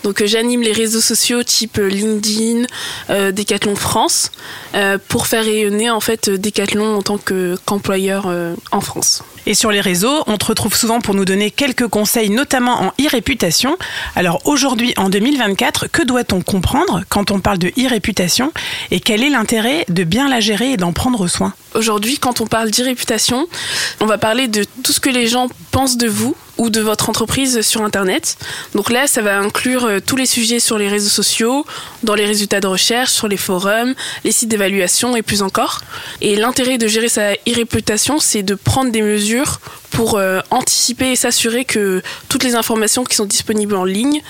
Donc 0.03 0.21
euh, 0.21 0.27
j'anime 0.27 0.61
les 0.61 0.73
réseaux 0.73 1.01
sociaux 1.01 1.41
type 1.41 1.77
LinkedIn, 1.81 2.65
euh, 3.09 3.31
Decathlon 3.31 3.75
France 3.75 4.29
euh, 4.75 4.99
pour 5.07 5.25
faire 5.25 5.43
rayonner 5.43 5.89
en 5.89 5.99
fait 5.99 6.29
Decathlon 6.29 6.97
en 6.97 7.01
tant 7.01 7.13
tant 7.13 7.17
que- 7.17 7.22
qu'employeur 7.23 8.25
euh, 8.27 8.55
en 8.71 8.81
France. 8.81 9.23
Et 9.45 9.55
sur 9.55 9.71
les 9.71 9.81
réseaux, 9.81 10.23
on 10.27 10.37
te 10.37 10.45
retrouve 10.45 10.75
souvent 10.75 11.01
pour 11.01 11.15
nous 11.15 11.25
donner 11.25 11.51
quelques 11.51 11.87
conseils, 11.87 12.29
notamment 12.29 12.81
en 12.81 12.87
e-réputation. 13.01 13.77
Alors 14.15 14.41
aujourd'hui, 14.45 14.93
en 14.97 15.09
2024, 15.09 15.87
que 15.87 16.01
doit-on 16.01 16.41
comprendre 16.41 17.03
quand 17.09 17.31
on 17.31 17.39
parle 17.39 17.57
de 17.57 17.67
e-réputation 17.77 18.53
et 18.91 18.99
quel 18.99 19.23
est 19.23 19.29
l'intérêt 19.29 19.85
de 19.89 20.03
bien 20.03 20.29
la 20.29 20.39
gérer 20.39 20.71
et 20.71 20.77
d'en 20.77 20.93
prendre 20.93 21.27
soin? 21.27 21.53
Aujourd'hui, 21.75 22.19
quand 22.19 22.39
on 22.39 22.47
parle 22.47 22.71
d'e-réputation, 22.71 23.47
on 23.99 24.05
va 24.05 24.17
parler 24.17 24.47
de 24.47 24.65
tout 24.83 24.93
ce 24.93 24.99
que 24.99 25.09
les 25.09 25.27
gens 25.27 25.49
pensent 25.71 25.97
de 25.97 26.07
vous 26.07 26.35
ou 26.57 26.69
de 26.69 26.81
votre 26.81 27.09
entreprise 27.09 27.61
sur 27.61 27.81
Internet. 27.81 28.37
Donc 28.75 28.89
là, 28.89 29.07
ça 29.07 29.21
va 29.21 29.39
inclure 29.39 29.85
euh, 29.85 29.99
tous 29.99 30.15
les 30.15 30.25
sujets 30.25 30.59
sur 30.59 30.77
les 30.77 30.87
réseaux 30.87 31.09
sociaux, 31.09 31.65
dans 32.03 32.15
les 32.15 32.25
résultats 32.25 32.59
de 32.59 32.67
recherche, 32.67 33.11
sur 33.11 33.27
les 33.27 33.37
forums, 33.37 33.93
les 34.23 34.31
sites 34.31 34.49
d'évaluation 34.49 35.15
et 35.15 35.21
plus 35.21 35.41
encore. 35.41 35.81
Et 36.21 36.35
l'intérêt 36.35 36.77
de 36.77 36.87
gérer 36.87 37.09
sa 37.09 37.33
e-réputation, 37.33 38.19
c'est 38.19 38.43
de 38.43 38.55
prendre 38.55 38.91
des 38.91 39.01
mesures 39.01 39.59
pour 39.93 40.17
euh, 40.17 40.39
anticiper 40.49 41.11
et 41.11 41.15
s'assurer 41.15 41.65
que 41.65 42.01
toutes 42.27 42.43
les 42.43 42.55
informations 42.55 43.03
qui 43.03 43.15
sont 43.15 43.25
disponibles 43.25 43.75
en 43.75 43.85
ligne 43.85 44.21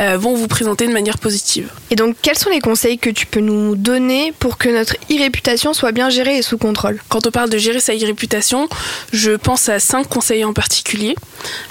euh, 0.00 0.18
vont 0.18 0.34
vous 0.34 0.48
présenter 0.48 0.86
de 0.86 0.92
manière 0.92 1.18
positive. 1.18 1.70
Et 1.90 1.96
donc, 1.96 2.16
quels 2.20 2.36
sont 2.36 2.50
les 2.50 2.60
conseils 2.60 2.98
que 2.98 3.08
tu 3.08 3.26
peux 3.26 3.40
nous 3.40 3.76
donner 3.76 4.32
pour 4.40 4.58
que 4.58 4.68
notre 4.68 4.96
e-réputation 5.10 5.74
soit 5.74 5.92
bien 5.92 6.10
gérée 6.10 6.38
et 6.38 6.42
sous 6.42 6.58
contrôle? 6.58 7.00
Quand 7.08 7.24
on 7.26 7.30
parle 7.30 7.50
de 7.50 7.58
gérer 7.58 7.78
sa 7.78 7.94
e-réputation, 7.94 8.68
je 9.12 9.30
pense 9.30 9.68
à 9.68 9.78
cinq 9.78 10.08
conseils 10.08 10.44
en 10.44 10.52
particulier. 10.52 11.14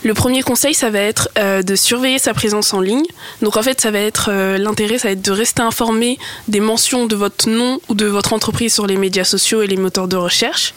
Le 0.04 0.14
premier 0.14 0.44
conseil, 0.44 0.74
ça 0.74 0.90
va 0.90 1.00
être 1.00 1.30
euh, 1.38 1.62
de 1.62 1.76
surveiller 1.76 2.20
sa 2.20 2.34
présence 2.34 2.74
en 2.74 2.80
ligne. 2.80 3.06
Donc 3.42 3.58
en 3.58 3.64
fait, 3.64 3.82
ça 3.82 3.92
va 3.92 4.00
être 4.00 4.32
l'intérêt, 4.58 4.98
ça 4.98 5.10
va 5.10 5.12
être 5.12 5.22
de 5.22 5.32
rester 5.32 5.62
informé 5.62 6.18
des 6.48 6.62
mentions 6.62 7.06
de 7.06 7.16
votre 7.18 7.50
nom 7.50 7.82
ou 7.90 7.96
de 7.96 8.06
votre 8.06 8.32
entreprise 8.32 8.74
sur 8.74 8.88
les 8.88 8.96
médias 8.96 9.26
sociaux 9.26 9.62
et 9.62 9.68
les 9.68 9.78
moteurs 9.78 10.08
de 10.08 10.16
recherche. 10.16 10.74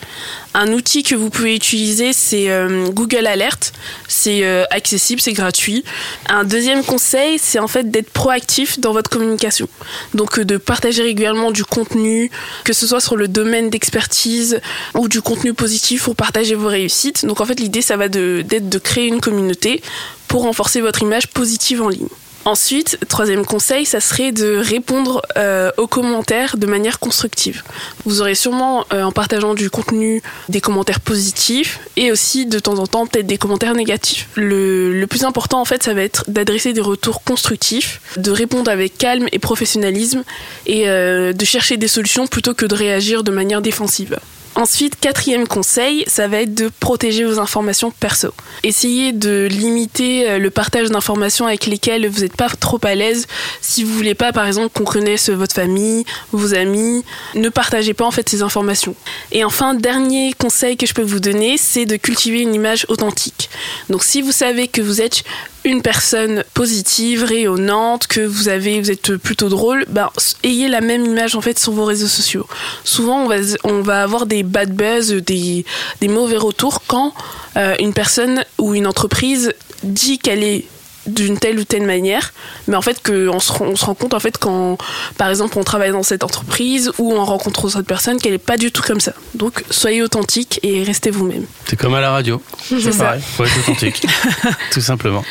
Un 0.54 0.72
outil 0.72 1.02
que 1.02 1.14
vous 1.14 1.30
pouvez 1.30 1.54
utiliser, 1.54 2.12
c'est 2.12 2.48
euh, 2.64 2.88
Google 2.90 3.26
Alert. 3.26 3.72
C'est 4.08 4.44
euh, 4.44 4.64
accessible, 4.70 5.20
c'est 5.20 5.32
gratuit. 5.32 5.84
Un 6.28 6.44
deuxième 6.44 6.84
conseil, 6.84 7.38
c'est 7.38 7.58
en 7.58 7.68
fait 7.68 7.90
d'être 7.90 8.10
proactif 8.10 8.78
dans 8.80 8.92
votre 8.92 9.10
communication. 9.10 9.68
Donc 10.14 10.38
euh, 10.38 10.44
de 10.44 10.56
partager 10.56 11.02
régulièrement 11.02 11.50
du 11.50 11.64
contenu, 11.64 12.30
que 12.64 12.72
ce 12.72 12.86
soit 12.86 13.00
sur 13.00 13.16
le 13.16 13.28
domaine 13.28 13.70
d'expertise 13.70 14.60
ou 14.94 15.08
du 15.08 15.22
contenu 15.22 15.54
positif 15.54 16.04
pour 16.04 16.16
partager 16.16 16.54
vos 16.54 16.68
réussites. 16.68 17.24
Donc 17.24 17.40
en 17.40 17.44
fait, 17.44 17.60
l'idée, 17.60 17.82
ça 17.82 17.96
va 17.96 18.08
d'être 18.08 18.68
de 18.68 18.78
créer 18.78 19.06
une 19.06 19.20
communauté 19.20 19.82
pour 20.28 20.42
renforcer 20.42 20.80
votre 20.80 21.02
image 21.02 21.28
positive 21.28 21.82
en 21.82 21.88
ligne. 21.88 22.08
Ensuite, 22.46 22.98
troisième 23.08 23.46
conseil, 23.46 23.86
ça 23.86 24.00
serait 24.00 24.30
de 24.30 24.56
répondre 24.56 25.22
euh, 25.38 25.70
aux 25.78 25.86
commentaires 25.86 26.58
de 26.58 26.66
manière 26.66 26.98
constructive. 26.98 27.62
Vous 28.04 28.20
aurez 28.20 28.34
sûrement, 28.34 28.84
euh, 28.92 29.02
en 29.02 29.12
partageant 29.12 29.54
du 29.54 29.70
contenu, 29.70 30.22
des 30.50 30.60
commentaires 30.60 31.00
positifs 31.00 31.80
et 31.96 32.12
aussi 32.12 32.44
de 32.44 32.58
temps 32.58 32.78
en 32.78 32.86
temps 32.86 33.06
peut-être 33.06 33.26
des 33.26 33.38
commentaires 33.38 33.74
négatifs. 33.74 34.28
Le, 34.34 35.06
plus 35.08 35.24
important, 35.24 35.60
en 35.60 35.64
fait, 35.64 35.82
ça 35.82 35.94
va 35.94 36.02
être 36.02 36.24
d'adresser 36.28 36.74
des 36.74 36.82
retours 36.82 37.22
constructifs, 37.22 38.00
de 38.18 38.30
répondre 38.30 38.70
avec 38.70 38.98
calme 38.98 39.26
et 39.32 39.38
professionnalisme 39.38 40.22
et 40.66 40.88
euh, 40.88 41.32
de 41.32 41.44
chercher 41.46 41.78
des 41.78 41.88
solutions 41.88 42.26
plutôt 42.26 42.52
que 42.52 42.66
de 42.66 42.74
réagir 42.74 43.24
de 43.24 43.30
manière 43.30 43.62
défensive. 43.62 44.18
Ensuite, 44.56 45.00
quatrième 45.00 45.48
conseil, 45.48 46.04
ça 46.06 46.28
va 46.28 46.42
être 46.42 46.54
de 46.54 46.70
protéger 46.78 47.24
vos 47.24 47.40
informations 47.40 47.90
perso. 47.90 48.28
Essayez 48.62 49.12
de 49.12 49.48
limiter 49.50 50.30
euh, 50.30 50.38
le 50.38 50.48
partage 50.48 50.90
d'informations 50.90 51.46
avec 51.48 51.66
lesquelles 51.66 52.08
vous 52.08 52.20
n'êtes 52.20 52.36
pas 52.36 52.48
trop 52.48 52.78
à 52.84 52.94
l'aise. 52.94 53.26
Si 53.60 53.82
vous 53.82 53.92
voulez 53.92 54.14
pas, 54.14 54.32
par 54.32 54.46
exemple, 54.46 54.68
qu'on 54.72 54.84
connaisse 54.84 55.28
votre 55.28 55.54
famille, 55.54 56.04
vos 56.30 56.54
amis, 56.54 57.04
ne 57.34 57.48
partagez 57.48 57.94
pas 57.94 58.04
en 58.04 58.12
fait 58.12 58.28
ces 58.28 58.42
informations. 58.42 58.94
Et 59.32 59.42
enfin, 59.42 59.74
dernier 59.74 60.32
conseil 60.38 60.76
que 60.76 60.86
je 60.86 60.94
peux 60.94 61.02
vous 61.02 61.20
donner, 61.20 61.56
c'est 61.58 61.84
de 61.84 61.96
cultiver 61.96 62.40
une 62.40 62.54
image 62.54 62.86
authentique. 62.88 63.50
Donc, 63.90 64.04
si 64.04 64.22
vous 64.22 64.32
savez 64.32 64.68
que 64.68 64.80
vous 64.80 65.00
êtes 65.00 65.24
une 65.64 65.82
personne 65.82 66.44
positive, 66.52 67.24
rayonnante, 67.24 68.06
que 68.06 68.20
vous 68.20 68.48
avez, 68.48 68.80
vous 68.80 68.90
êtes 68.90 69.16
plutôt 69.16 69.48
drôle, 69.48 69.84
ben, 69.88 70.10
ayez 70.42 70.68
la 70.68 70.80
même 70.80 71.04
image 71.04 71.34
en 71.36 71.40
fait 71.40 71.58
sur 71.58 71.72
vos 71.72 71.84
réseaux 71.84 72.06
sociaux. 72.06 72.46
Souvent, 72.84 73.28
on 73.64 73.80
va, 73.80 74.02
avoir 74.02 74.26
des 74.26 74.42
bad 74.42 74.74
buzz, 74.74 75.12
des, 75.12 75.64
des 76.00 76.08
mauvais 76.08 76.36
retours 76.36 76.82
quand 76.86 77.14
euh, 77.56 77.74
une 77.80 77.94
personne 77.94 78.44
ou 78.58 78.74
une 78.74 78.86
entreprise 78.86 79.54
dit 79.82 80.18
qu'elle 80.18 80.42
est 80.42 80.66
d'une 81.06 81.38
telle 81.38 81.58
ou 81.58 81.64
telle 81.64 81.84
manière, 81.86 82.32
mais 82.68 82.76
en 82.76 82.82
fait 82.82 83.02
que 83.02 83.28
on 83.28 83.40
se, 83.40 83.52
rend, 83.52 83.66
on 83.66 83.76
se 83.76 83.84
rend 83.84 83.94
compte 83.94 84.14
en 84.14 84.20
fait 84.20 84.38
quand 84.38 84.78
par 85.18 85.28
exemple 85.28 85.58
on 85.58 85.64
travaille 85.64 85.90
dans 85.92 86.02
cette 86.02 86.24
entreprise 86.24 86.92
ou 86.98 87.12
on 87.12 87.24
rencontre 87.24 87.68
cette 87.68 87.86
personne 87.86 88.18
qu'elle 88.18 88.32
est 88.34 88.38
pas 88.38 88.56
du 88.56 88.72
tout 88.72 88.82
comme 88.82 89.00
ça. 89.00 89.12
Donc 89.34 89.64
soyez 89.70 90.02
authentique 90.02 90.60
et 90.62 90.82
restez 90.82 91.10
vous-même. 91.10 91.44
C'est 91.66 91.76
comme 91.76 91.94
à 91.94 92.00
la 92.00 92.10
radio. 92.10 92.42
C'est 92.62 92.96
pareil. 92.96 93.20
Faut 93.36 93.44
être 93.44 93.58
authentique. 93.60 94.06
Tout 94.72 94.80
simplement. 94.80 95.24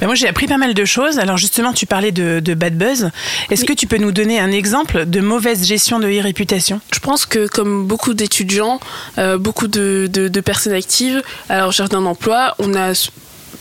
Ben, 0.00 0.06
moi, 0.06 0.14
j'ai 0.14 0.28
appris 0.28 0.46
pas 0.46 0.56
mal 0.58 0.74
de 0.74 0.84
choses. 0.84 1.18
Alors 1.18 1.36
justement, 1.36 1.72
tu 1.72 1.86
parlais 1.86 2.12
de, 2.12 2.40
de 2.40 2.54
bad 2.54 2.76
buzz. 2.76 3.10
Est-ce 3.50 3.64
que 3.64 3.72
tu 3.72 3.86
peux 3.86 3.98
nous 3.98 4.12
donner 4.12 4.40
un 4.40 4.50
exemple 4.50 5.06
de 5.06 5.20
mauvaise 5.20 5.64
gestion 5.66 5.98
de 5.98 6.08
e-réputation? 6.08 6.80
Je 6.92 6.98
pense 7.00 7.26
que 7.26 7.46
comme 7.46 7.86
beaucoup 7.86 8.14
d'étudiants, 8.14 8.80
euh, 9.18 9.38
beaucoup 9.38 9.68
de, 9.68 10.08
de- 10.10 10.28
de 10.28 10.40
personnes 10.40 10.72
actives 10.74 11.22
à 11.48 11.56
la 11.58 11.66
recherche 11.66 11.90
d'un 11.90 12.04
emploi, 12.04 12.54
on 12.58 12.74
a 12.74 12.92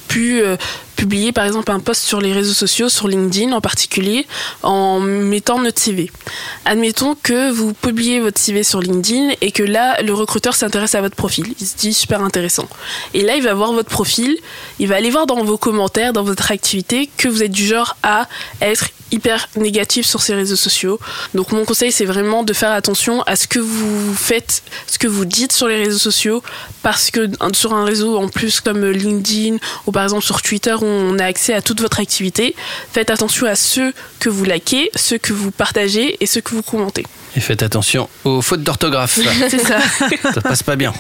pu 0.08 0.42
euh, 0.42 0.58
publier 1.02 1.32
par 1.32 1.46
exemple 1.46 1.72
un 1.72 1.80
post 1.80 2.04
sur 2.04 2.22
les 2.22 2.32
réseaux 2.32 2.54
sociaux, 2.54 2.88
sur 2.88 3.08
LinkedIn 3.08 3.54
en 3.54 3.60
particulier, 3.60 4.28
en 4.62 5.00
mettant 5.00 5.60
notre 5.60 5.82
CV. 5.82 6.12
Admettons 6.66 7.16
que 7.16 7.50
vous 7.50 7.74
publiez 7.74 8.20
votre 8.20 8.40
CV 8.40 8.62
sur 8.62 8.82
LinkedIn 8.82 9.32
et 9.42 9.52
que 9.52 9.64
là, 9.64 10.00
le 10.04 10.14
recruteur 10.14 10.54
s'intéresse 10.54 10.94
à 10.94 11.02
votre 11.02 11.16
profil. 11.16 11.56
Il 11.60 11.66
se 11.66 11.76
dit 11.76 11.96
super 11.96 12.22
intéressant. 12.22 12.68
Et 13.16 13.24
là, 13.24 13.36
il 13.36 13.42
va 13.42 13.56
voir 13.56 13.74
votre 13.74 13.90
profil, 13.90 14.38
il 14.78 14.90
va 14.90 14.96
aller 14.96 15.10
voir 15.10 15.26
dans 15.26 15.44
vos 15.44 15.58
commentaires, 15.58 16.14
dans 16.14 16.24
votre 16.24 16.52
activité, 16.52 17.10
que 17.18 17.28
vous 17.28 17.42
êtes 17.42 17.52
du 17.52 17.66
genre 17.66 17.98
à 18.04 18.28
être 18.62 18.90
hyper 19.12 19.48
négatif 19.56 20.06
sur 20.06 20.22
ces 20.22 20.34
réseaux 20.34 20.56
sociaux. 20.56 21.00
Donc 21.34 21.52
mon 21.52 21.66
conseil 21.66 21.92
c'est 21.92 22.06
vraiment 22.06 22.44
de 22.44 22.54
faire 22.54 22.72
attention 22.72 23.22
à 23.24 23.36
ce 23.36 23.48
que 23.48 23.60
vous 23.60 24.14
faites, 24.16 24.64
ce 24.88 24.98
que 24.98 25.08
vous 25.08 25.26
dites 25.26 25.52
sur 25.52 25.68
les 25.68 25.76
réseaux 25.76 25.98
sociaux 25.98 26.42
parce 26.82 27.12
que 27.12 27.30
sur 27.54 27.74
un 27.74 27.86
réseau 27.86 28.18
en 28.18 28.30
plus 28.30 28.62
comme 28.62 28.86
LinkedIn 28.86 29.58
ou 29.86 29.92
par 29.92 30.04
exemple 30.04 30.24
sur 30.24 30.42
Twitter 30.42 30.76
on 30.92 31.20
a 31.20 31.26
accès 31.26 31.54
à 31.54 31.62
toute 31.62 31.82
votre 31.82 32.00
activité, 32.00 32.56
faites 32.92 33.10
attention 33.10 33.48
à 33.48 33.56
ceux 33.56 33.94
que 34.20 34.30
vous 34.30 34.44
likez, 34.44 34.90
ceux 34.96 35.18
que 35.18 35.34
vous 35.34 35.52
partagez 35.52 36.18
et 36.22 36.26
ceux 36.26 36.42
que 36.42 36.52
vous 36.56 36.64
commentez. 36.64 37.06
Et 37.36 37.40
faites 37.40 37.64
attention 37.64 38.10
aux 38.26 38.42
fautes 38.42 38.64
d'orthographe. 38.64 39.20
C'est 39.50 39.60
ça. 39.66 39.80
Ça 40.34 40.42
passe 40.42 40.64
pas 40.64 40.76
bien. 40.76 40.94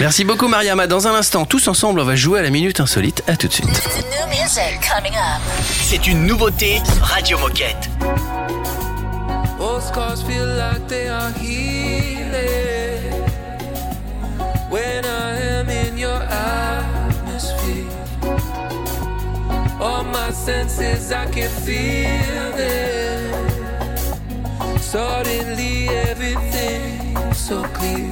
Merci 0.00 0.24
beaucoup 0.24 0.48
Mariama. 0.48 0.86
Dans 0.86 1.06
un 1.06 1.14
instant, 1.14 1.44
tous 1.44 1.68
ensemble, 1.68 2.00
on 2.00 2.04
va 2.04 2.16
jouer 2.16 2.38
à 2.38 2.42
la 2.42 2.50
minute 2.50 2.80
insolite. 2.80 3.22
À 3.26 3.36
tout 3.36 3.48
de 3.48 3.52
suite. 3.52 3.68
C'est 5.82 6.06
une 6.06 6.26
nouveauté 6.26 6.80
Radio 7.02 7.38
Moquette. 7.38 7.90
Old 9.60 9.82
scars 9.82 10.22
feel 10.26 10.46
like 10.56 10.86
they 10.88 11.08
are 11.08 11.30
healing 11.40 12.34
when 14.70 15.04
I 15.04 15.43
senses, 20.34 21.12
I 21.12 21.26
can 21.26 21.48
feel 21.48 22.52
them. 22.56 23.48
Suddenly, 24.78 25.88
everything 25.88 27.32
so 27.32 27.62
clear. 27.78 28.10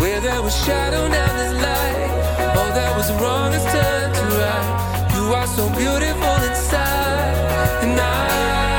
Where 0.00 0.20
there 0.20 0.40
was 0.42 0.54
shadow, 0.64 1.08
now 1.08 1.36
there's 1.36 1.54
light. 1.54 2.56
All 2.56 2.72
that 2.78 2.96
was 2.96 3.10
wrong, 3.20 3.52
it's 3.52 3.64
turned 3.64 4.14
to 4.14 4.24
right. 4.42 5.10
You 5.14 5.34
are 5.34 5.46
so 5.46 5.68
beautiful 5.70 6.36
inside, 6.48 7.84
and 7.84 8.00
I. 8.00 8.73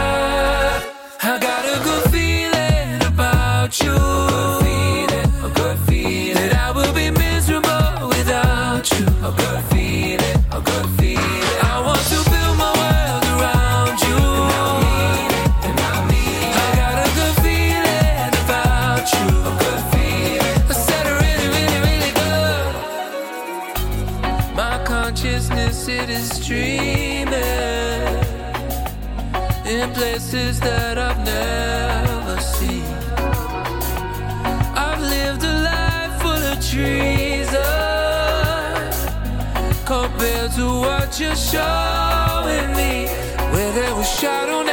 you're 41.20 41.36
showing 41.36 42.72
me. 42.76 43.08
Where 43.54 43.72
there 43.72 43.96
was 43.96 44.10
shadow, 44.20 44.65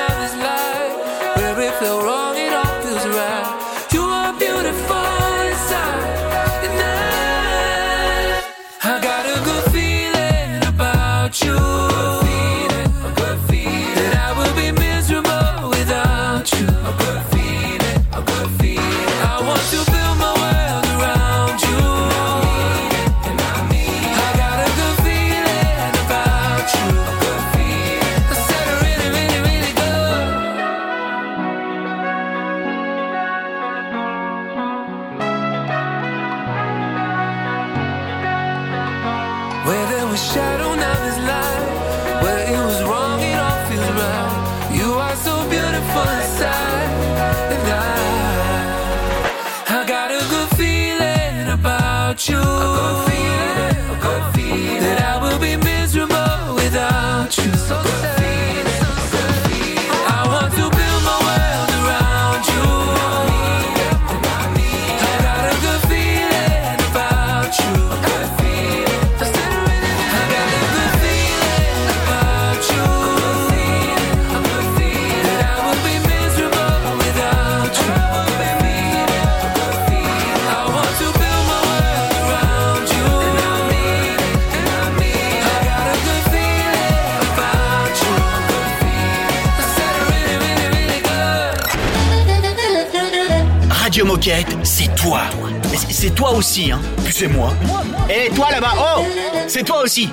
aussi. 99.92 100.09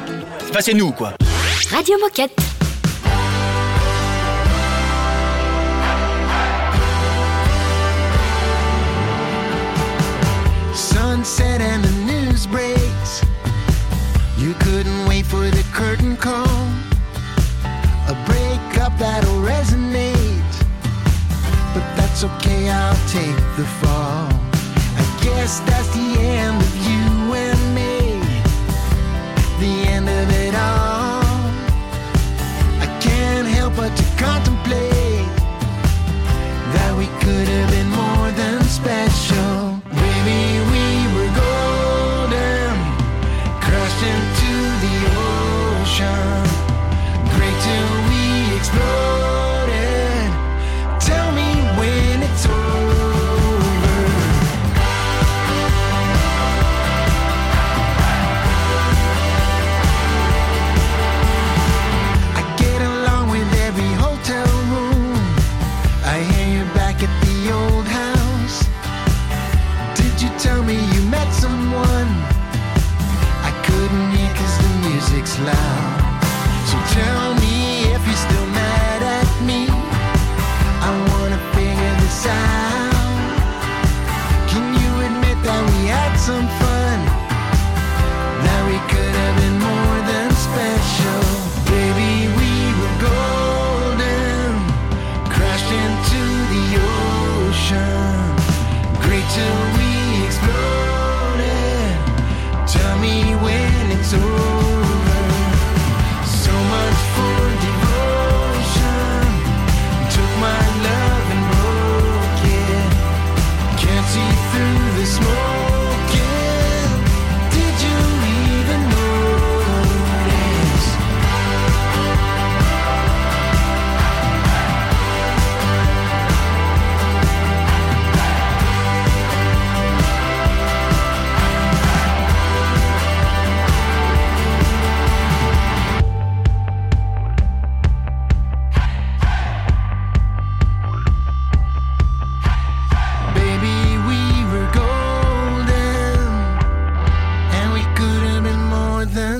Enfin, 0.50 0.60
c'est 0.60 0.74
nous, 0.74 0.92
quoi. 0.92 1.14
Radio 1.72 1.98
Moquette. 2.00 2.49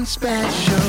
Special. 0.10 0.89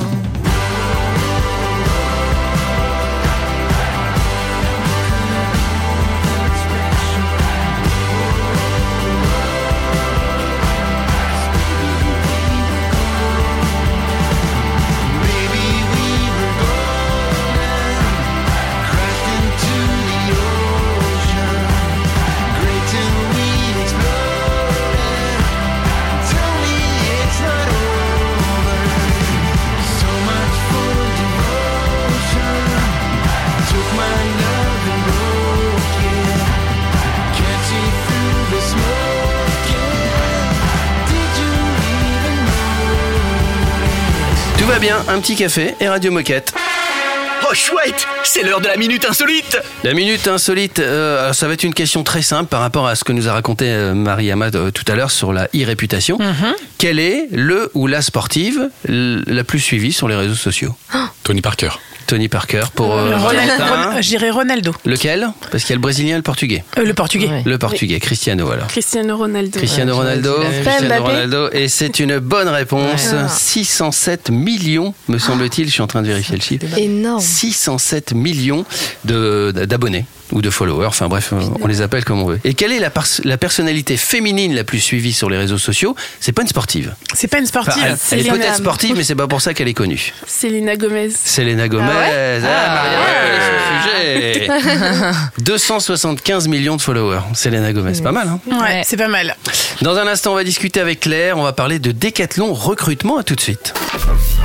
Bien, 44.80 44.96
un 45.08 45.20
petit 45.20 45.36
café 45.36 45.74
et 45.78 45.88
Radio 45.88 46.10
Moquette. 46.10 46.54
Oh 47.42 47.54
chouette, 47.54 48.06
c'est 48.22 48.42
l'heure 48.42 48.60
de 48.60 48.66
la 48.66 48.76
minute 48.76 49.04
insolite. 49.04 49.58
La 49.84 49.92
minute 49.92 50.26
insolite, 50.26 50.78
euh, 50.78 51.22
alors 51.22 51.34
ça 51.34 51.46
va 51.48 51.52
être 51.52 51.64
une 51.64 51.74
question 51.74 52.02
très 52.02 52.22
simple 52.22 52.48
par 52.48 52.60
rapport 52.60 52.86
à 52.86 52.94
ce 52.94 53.04
que 53.04 53.12
nous 53.12 53.28
a 53.28 53.32
raconté 53.32 53.66
euh, 53.66 53.92
Marie 53.94 54.30
Hamad 54.30 54.56
euh, 54.56 54.70
tout 54.70 54.84
à 54.90 54.94
l'heure 54.94 55.10
sur 55.10 55.34
la 55.34 55.48
e-réputation. 55.54 56.18
Quelle 56.78 56.98
est 56.98 57.28
le 57.30 57.70
ou 57.74 57.86
la 57.88 58.00
sportive 58.00 58.70
la 58.86 59.44
plus 59.44 59.60
suivie 59.60 59.92
sur 59.92 60.08
les 60.08 60.16
réseaux 60.16 60.34
sociaux? 60.34 60.74
Tony 61.24 61.42
Parker. 61.42 61.70
Tony 62.10 62.26
Parker 62.28 62.62
pour 62.74 62.96
euh, 62.96 63.12
je 64.00 64.08
dirais 64.08 64.30
Ronaldo. 64.30 64.74
Lequel? 64.84 65.28
Parce 65.52 65.62
qu'il 65.62 65.70
y 65.70 65.72
a 65.74 65.76
le 65.76 65.80
brésilien 65.80 66.14
et 66.14 66.16
le 66.16 66.22
portugais. 66.24 66.64
Euh, 66.76 66.84
le 66.84 66.92
portugais. 66.92 67.28
Le 67.44 67.56
portugais, 67.56 68.00
Cristiano 68.00 68.50
alors. 68.50 68.66
Cristiano 68.66 69.16
Ronaldo. 69.16 69.56
Cristiano 69.56 69.94
Ronaldo, 69.94 70.34
Cristiano. 70.64 71.04
Ronaldo, 71.04 71.50
et 71.52 71.68
c'est 71.68 72.00
une 72.00 72.18
bonne 72.18 72.48
réponse. 72.48 73.12
Ouais. 73.12 73.28
607 73.28 74.30
millions, 74.30 74.92
me 75.06 75.18
semble-t-il, 75.18 75.68
je 75.68 75.72
suis 75.72 75.82
en 75.82 75.86
train 75.86 76.02
de 76.02 76.08
vérifier 76.08 76.34
le 76.36 76.42
chiffre. 76.42 76.66
Énorme. 76.76 77.20
607 77.20 78.12
millions 78.12 78.64
de- 79.04 79.52
d'abonnés 79.54 80.04
ou 80.32 80.42
de 80.42 80.50
followers, 80.50 80.86
enfin 80.86 81.08
bref, 81.08 81.32
on 81.60 81.66
les 81.66 81.82
appelle 81.82 82.04
comme 82.04 82.20
on 82.22 82.26
veut. 82.26 82.40
Et 82.44 82.54
quelle 82.54 82.72
est 82.72 82.78
la, 82.78 82.90
pers- 82.90 83.20
la 83.24 83.36
personnalité 83.36 83.96
féminine 83.96 84.54
la 84.54 84.64
plus 84.64 84.80
suivie 84.80 85.12
sur 85.12 85.28
les 85.30 85.36
réseaux 85.36 85.58
sociaux? 85.58 85.94
C'est 86.20 86.32
pas 86.32 86.42
une 86.42 86.48
sportive. 86.48 86.94
C'est 87.14 87.28
pas 87.28 87.38
une 87.38 87.46
sportive. 87.46 87.82
Enfin, 87.82 87.96
elle, 88.12 88.18
elle 88.20 88.26
est 88.26 88.30
Selena. 88.30 88.38
peut-être 88.44 88.56
sportive, 88.56 88.96
mais 88.96 89.04
c'est 89.04 89.14
pas 89.14 89.26
pour 89.28 89.40
ça 89.40 89.54
qu'elle 89.54 89.68
est 89.68 89.74
connue. 89.74 90.12
Selena 90.26 90.76
Gomez. 90.76 91.10
Selena 91.10 91.68
Gomez. 91.68 91.86
Ah, 91.90 92.74
Maria, 92.74 92.98
connaît 93.22 94.50
son 94.60 94.70
sujet. 94.70 95.10
275 95.38 96.48
millions 96.48 96.76
de 96.76 96.82
followers. 96.82 97.20
Selena 97.34 97.72
Gomez, 97.72 97.94
c'est 97.94 98.02
pas 98.02 98.12
mal. 98.12 98.28
Hein? 98.28 98.40
Ouais, 98.60 98.82
c'est 98.84 98.96
pas 98.96 99.08
mal. 99.08 99.36
Dans 99.82 99.96
un 99.96 100.06
instant, 100.06 100.32
on 100.32 100.36
va 100.36 100.44
discuter 100.44 100.80
avec 100.80 101.00
Claire. 101.00 101.38
On 101.38 101.42
va 101.42 101.52
parler 101.52 101.78
de 101.78 101.92
décathlon 101.92 102.52
recrutement. 102.52 103.18
À 103.18 103.22
tout 103.24 103.34
de 103.34 103.40
suite. 103.40 103.74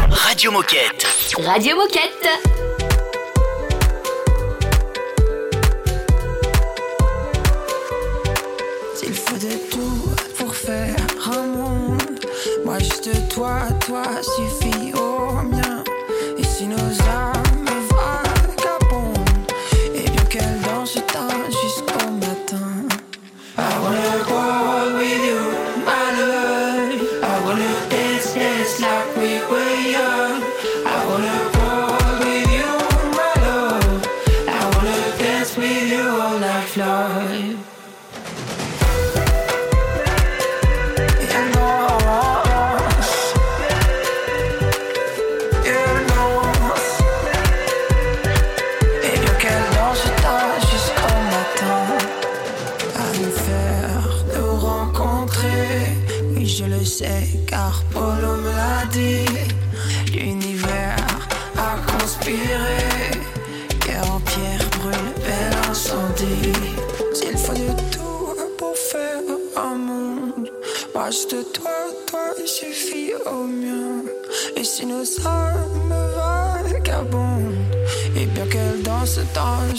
Radio 0.09 0.51
Moquette. 0.51 1.05
Radio 1.45 1.75
Moquette. 1.75 2.64
De 9.37 9.74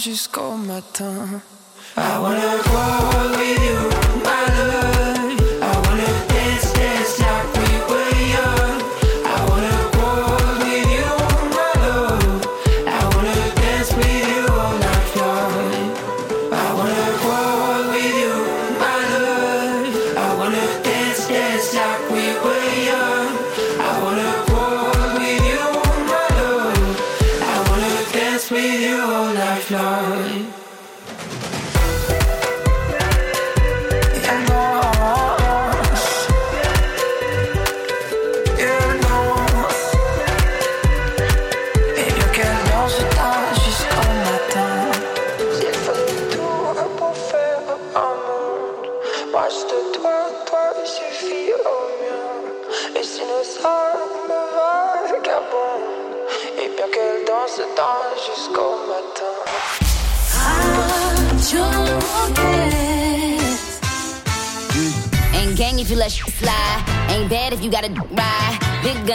jusqu'au 0.07 0.55
matin 0.55 1.43
I 1.97 2.19
wanna 2.21 2.63
go 2.63 3.39
with 3.39 3.59
you, 3.67 3.96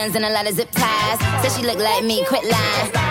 guns 0.01 0.15
and 0.15 0.25
a 0.25 0.29
lot 0.29 0.47
of 0.47 0.55
zip 0.55 0.69
ties. 0.71 1.19
Said 1.41 1.59
she 1.59 1.65
look 1.65 1.77
like 1.77 2.03
me, 2.03 2.25
quit 2.25 2.43
lying. 2.43 3.10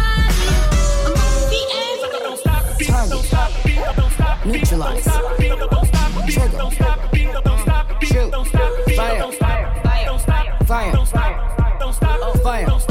Neutralize. 4.43 5.03
Trigger. 6.27 6.57
Shoot. 8.01 8.31
Fire. 8.95 9.31
Fire. 9.33 9.83
Fire. 10.65 11.05
Fire. 12.43 12.65
We 12.65 12.90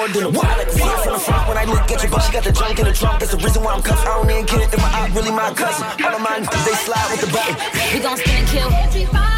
more 0.00 0.08
than 0.08 0.24
a 0.24 0.30
wallet. 0.30 0.70
See 0.70 0.82
it 0.82 1.00
from 1.04 1.12
the 1.12 1.18
front 1.18 1.48
when 1.48 1.58
I 1.58 1.64
look 1.64 1.90
at 1.92 2.02
you, 2.02 2.08
but 2.08 2.20
she 2.20 2.32
got 2.32 2.44
the 2.44 2.52
junk 2.52 2.78
in 2.78 2.86
the 2.86 2.92
trunk. 2.92 3.20
That's 3.20 3.32
the 3.32 3.38
reason 3.44 3.62
why 3.62 3.74
I'm 3.74 3.82
cuffed. 3.82 4.06
I 4.06 4.16
don't 4.16 4.30
even 4.30 4.46
care 4.46 4.62
if 4.62 4.78
my 4.78 4.90
eye 4.96 5.10
really 5.14 5.30
my 5.30 5.52
cousin. 5.52 5.84
All 6.04 6.14
of 6.14 6.22
mine, 6.22 6.42
they 6.64 6.76
slide 6.86 7.08
with 7.10 7.20
the 7.20 7.30
button. 7.34 7.56
We 7.92 8.00
gon' 8.00 8.16
spin 8.16 8.36
and 8.36 8.48
kill. 8.48 9.29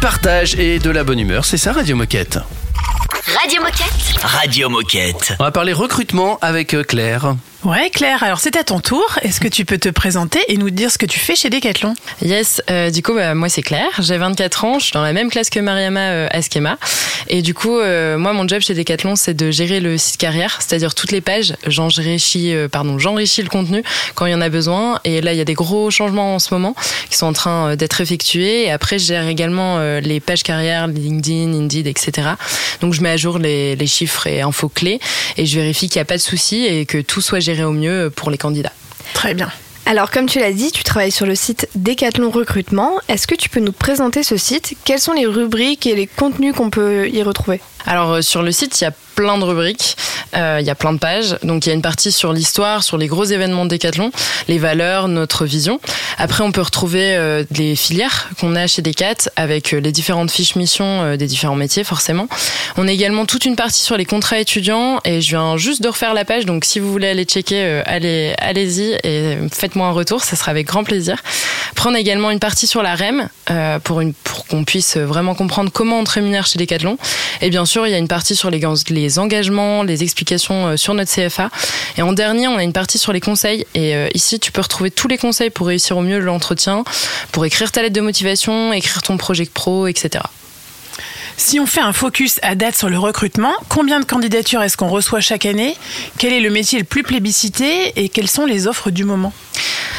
Partage 0.00 0.54
et 0.58 0.78
de 0.78 0.90
la 0.90 1.04
bonne 1.04 1.20
humeur, 1.20 1.44
c'est 1.44 1.58
ça 1.58 1.72
Radio 1.72 1.94
Moquette. 1.94 2.38
Radio 3.38 3.60
Moquette. 3.60 4.22
Radio 4.22 4.68
Moquette. 4.70 5.34
On 5.38 5.44
va 5.44 5.50
parler 5.50 5.74
recrutement 5.74 6.38
avec 6.40 6.74
euh, 6.74 6.82
Claire. 6.82 7.34
Ouais, 7.62 7.90
Claire, 7.90 8.22
alors 8.22 8.40
c'est 8.40 8.56
à 8.56 8.64
ton 8.64 8.80
tour. 8.80 9.04
Est-ce 9.20 9.38
que 9.38 9.48
tu 9.48 9.66
peux 9.66 9.76
te 9.76 9.90
présenter 9.90 10.40
et 10.48 10.56
nous 10.56 10.70
dire 10.70 10.90
ce 10.90 10.96
que 10.96 11.04
tu 11.04 11.18
fais 11.18 11.36
chez 11.36 11.50
Decathlon? 11.50 11.92
Yes, 12.22 12.62
euh, 12.70 12.88
du 12.88 13.02
coup, 13.02 13.12
bah, 13.12 13.34
moi 13.34 13.50
c'est 13.50 13.60
Claire, 13.60 13.90
j'ai 13.98 14.16
24 14.16 14.64
ans, 14.64 14.78
je 14.78 14.84
suis 14.86 14.92
dans 14.94 15.02
la 15.02 15.12
même 15.12 15.28
classe 15.28 15.50
que 15.50 15.60
Mariama 15.60 16.00
euh, 16.00 16.28
Askema. 16.30 16.78
Et 17.28 17.42
du 17.42 17.52
coup, 17.52 17.78
euh, 17.78 18.16
moi 18.16 18.32
mon 18.32 18.48
job 18.48 18.60
chez 18.60 18.72
Decathlon, 18.72 19.14
c'est 19.14 19.34
de 19.34 19.50
gérer 19.50 19.80
le 19.80 19.98
site 19.98 20.16
carrière, 20.16 20.58
c'est-à-dire 20.60 20.94
toutes 20.94 21.12
les 21.12 21.20
pages. 21.20 21.54
J'enrichis, 21.66 22.54
euh, 22.54 22.68
pardon, 22.68 22.98
j'enrichis 22.98 23.42
le 23.42 23.50
contenu 23.50 23.82
quand 24.14 24.24
il 24.24 24.32
y 24.32 24.34
en 24.34 24.40
a 24.40 24.48
besoin. 24.48 24.98
Et 25.04 25.20
là, 25.20 25.34
il 25.34 25.36
y 25.36 25.42
a 25.42 25.44
des 25.44 25.54
gros 25.54 25.90
changements 25.90 26.36
en 26.36 26.38
ce 26.38 26.54
moment 26.54 26.74
qui 27.10 27.18
sont 27.18 27.26
en 27.26 27.34
train 27.34 27.72
euh, 27.72 27.76
d'être 27.76 28.00
effectués. 28.00 28.64
Et 28.64 28.70
après, 28.70 28.98
je 28.98 29.04
gère 29.04 29.28
également 29.28 29.76
euh, 29.78 30.00
les 30.00 30.18
pages 30.20 30.42
carrière, 30.42 30.86
LinkedIn, 30.86 31.52
Indeed, 31.52 31.86
etc. 31.86 32.30
Donc 32.80 32.94
je 32.94 33.02
mets 33.02 33.10
à 33.10 33.16
jour 33.18 33.38
les, 33.38 33.76
les 33.76 33.86
chiffres 33.86 34.26
et 34.26 34.40
infos 34.40 34.70
clés 34.70 34.98
et 35.36 35.44
je 35.44 35.60
vérifie 35.60 35.88
qu'il 35.90 35.98
n'y 35.98 36.02
a 36.02 36.06
pas 36.06 36.16
de 36.16 36.22
soucis 36.22 36.64
et 36.64 36.86
que 36.86 36.98
tout 36.98 37.20
soit 37.20 37.40
géré 37.40 37.49
au 37.64 37.72
mieux 37.72 38.10
pour 38.14 38.30
les 38.30 38.38
candidats. 38.38 38.72
Très 39.14 39.34
bien. 39.34 39.50
Alors, 39.86 40.10
comme 40.10 40.26
tu 40.26 40.38
l'as 40.38 40.52
dit, 40.52 40.70
tu 40.70 40.84
travailles 40.84 41.10
sur 41.10 41.26
le 41.26 41.34
site 41.34 41.68
Decathlon 41.74 42.30
Recrutement. 42.30 43.00
Est-ce 43.08 43.26
que 43.26 43.34
tu 43.34 43.48
peux 43.48 43.60
nous 43.60 43.72
présenter 43.72 44.22
ce 44.22 44.36
site? 44.36 44.76
Quelles 44.84 45.00
sont 45.00 45.14
les 45.14 45.26
rubriques 45.26 45.86
et 45.86 45.96
les 45.96 46.06
contenus 46.06 46.54
qu'on 46.54 46.70
peut 46.70 47.08
y 47.08 47.22
retrouver? 47.22 47.60
Alors 47.86 48.12
euh, 48.12 48.22
sur 48.22 48.42
le 48.42 48.52
site, 48.52 48.80
il 48.80 48.84
y 48.84 48.86
a 48.86 48.92
plein 49.14 49.38
de 49.38 49.44
rubriques, 49.44 49.96
euh, 50.36 50.58
il 50.60 50.66
y 50.66 50.70
a 50.70 50.74
plein 50.74 50.92
de 50.92 50.98
pages. 50.98 51.36
Donc 51.42 51.66
il 51.66 51.70
y 51.70 51.72
a 51.72 51.74
une 51.74 51.82
partie 51.82 52.12
sur 52.12 52.32
l'histoire, 52.32 52.82
sur 52.82 52.98
les 52.98 53.06
gros 53.06 53.24
événements 53.24 53.64
de 53.64 53.70
Decathlon, 53.70 54.10
les 54.48 54.58
valeurs, 54.58 55.08
notre 55.08 55.44
vision. 55.44 55.80
Après, 56.18 56.42
on 56.42 56.52
peut 56.52 56.60
retrouver 56.60 57.16
euh, 57.16 57.44
les 57.50 57.76
filières 57.76 58.28
qu'on 58.40 58.54
a 58.56 58.66
chez 58.66 58.82
Decat 58.82 59.30
avec 59.36 59.72
euh, 59.72 59.80
les 59.80 59.92
différentes 59.92 60.30
fiches 60.30 60.56
missions 60.56 61.02
euh, 61.02 61.16
des 61.16 61.26
différents 61.26 61.56
métiers, 61.56 61.84
forcément. 61.84 62.28
On 62.76 62.86
a 62.88 62.92
également 62.92 63.26
toute 63.26 63.44
une 63.44 63.56
partie 63.56 63.82
sur 63.82 63.96
les 63.96 64.04
contrats 64.04 64.38
étudiants 64.38 65.00
et 65.04 65.20
je 65.20 65.30
viens 65.30 65.56
juste 65.56 65.82
de 65.82 65.88
refaire 65.88 66.14
la 66.14 66.24
page. 66.24 66.46
Donc 66.46 66.64
si 66.64 66.78
vous 66.78 66.90
voulez 66.90 67.08
aller 67.08 67.24
checker, 67.24 67.62
euh, 67.62 67.82
allez, 67.86 68.34
allez-y 68.38 68.98
et 69.04 69.36
faites-moi 69.52 69.86
un 69.86 69.92
retour, 69.92 70.22
ça 70.22 70.36
sera 70.36 70.50
avec 70.50 70.66
grand 70.66 70.84
plaisir. 70.84 71.16
Après, 71.72 71.98
également 71.98 72.30
une 72.30 72.40
partie 72.40 72.66
sur 72.66 72.82
la 72.82 72.94
REM 72.94 73.28
euh, 73.50 73.78
pour 73.78 74.02
qu'on 74.48 74.64
puisse 74.64 74.98
vraiment 74.98 75.34
comprendre 75.34 75.72
comment 75.72 75.98
on 75.98 76.04
te 76.04 76.10
rémunère 76.10 76.46
chez 76.46 76.58
Decathlon. 76.58 76.98
Et 77.40 77.48
bien 77.48 77.64
sûr, 77.64 77.86
il 77.86 77.90
y 77.90 77.94
a 77.94 77.98
une 77.98 78.08
partie 78.08 78.36
sur 78.36 78.50
les, 78.50 78.60
les 78.90 78.99
engagements, 79.18 79.82
les 79.82 80.02
explications 80.02 80.68
euh, 80.68 80.76
sur 80.76 80.94
notre 80.94 81.10
CFA. 81.12 81.50
Et 81.96 82.02
en 82.02 82.12
dernier, 82.12 82.48
on 82.48 82.56
a 82.56 82.62
une 82.62 82.72
partie 82.72 82.98
sur 82.98 83.12
les 83.12 83.20
conseils. 83.20 83.66
Et 83.74 83.94
euh, 83.94 84.08
ici, 84.14 84.38
tu 84.38 84.52
peux 84.52 84.60
retrouver 84.60 84.90
tous 84.90 85.08
les 85.08 85.18
conseils 85.18 85.50
pour 85.50 85.66
réussir 85.66 85.96
au 85.96 86.02
mieux 86.02 86.18
l'entretien, 86.18 86.84
pour 87.32 87.44
écrire 87.44 87.72
ta 87.72 87.82
lettre 87.82 87.94
de 87.94 88.00
motivation, 88.00 88.72
écrire 88.72 89.02
ton 89.02 89.16
projet 89.16 89.44
pro, 89.50 89.86
etc. 89.86 90.24
Si 91.42 91.58
on 91.58 91.64
fait 91.64 91.80
un 91.80 91.94
focus 91.94 92.38
à 92.42 92.54
date 92.54 92.76
sur 92.76 92.90
le 92.90 92.98
recrutement, 92.98 93.54
combien 93.70 93.98
de 93.98 94.04
candidatures 94.04 94.62
est-ce 94.62 94.76
qu'on 94.76 94.88
reçoit 94.88 95.20
chaque 95.20 95.46
année? 95.46 95.74
Quel 96.18 96.34
est 96.34 96.40
le 96.40 96.50
métier 96.50 96.78
le 96.78 96.84
plus 96.84 97.02
plébiscité 97.02 97.94
et 97.96 98.10
quelles 98.10 98.28
sont 98.28 98.44
les 98.44 98.66
offres 98.66 98.90
du 98.90 99.04
moment? 99.04 99.32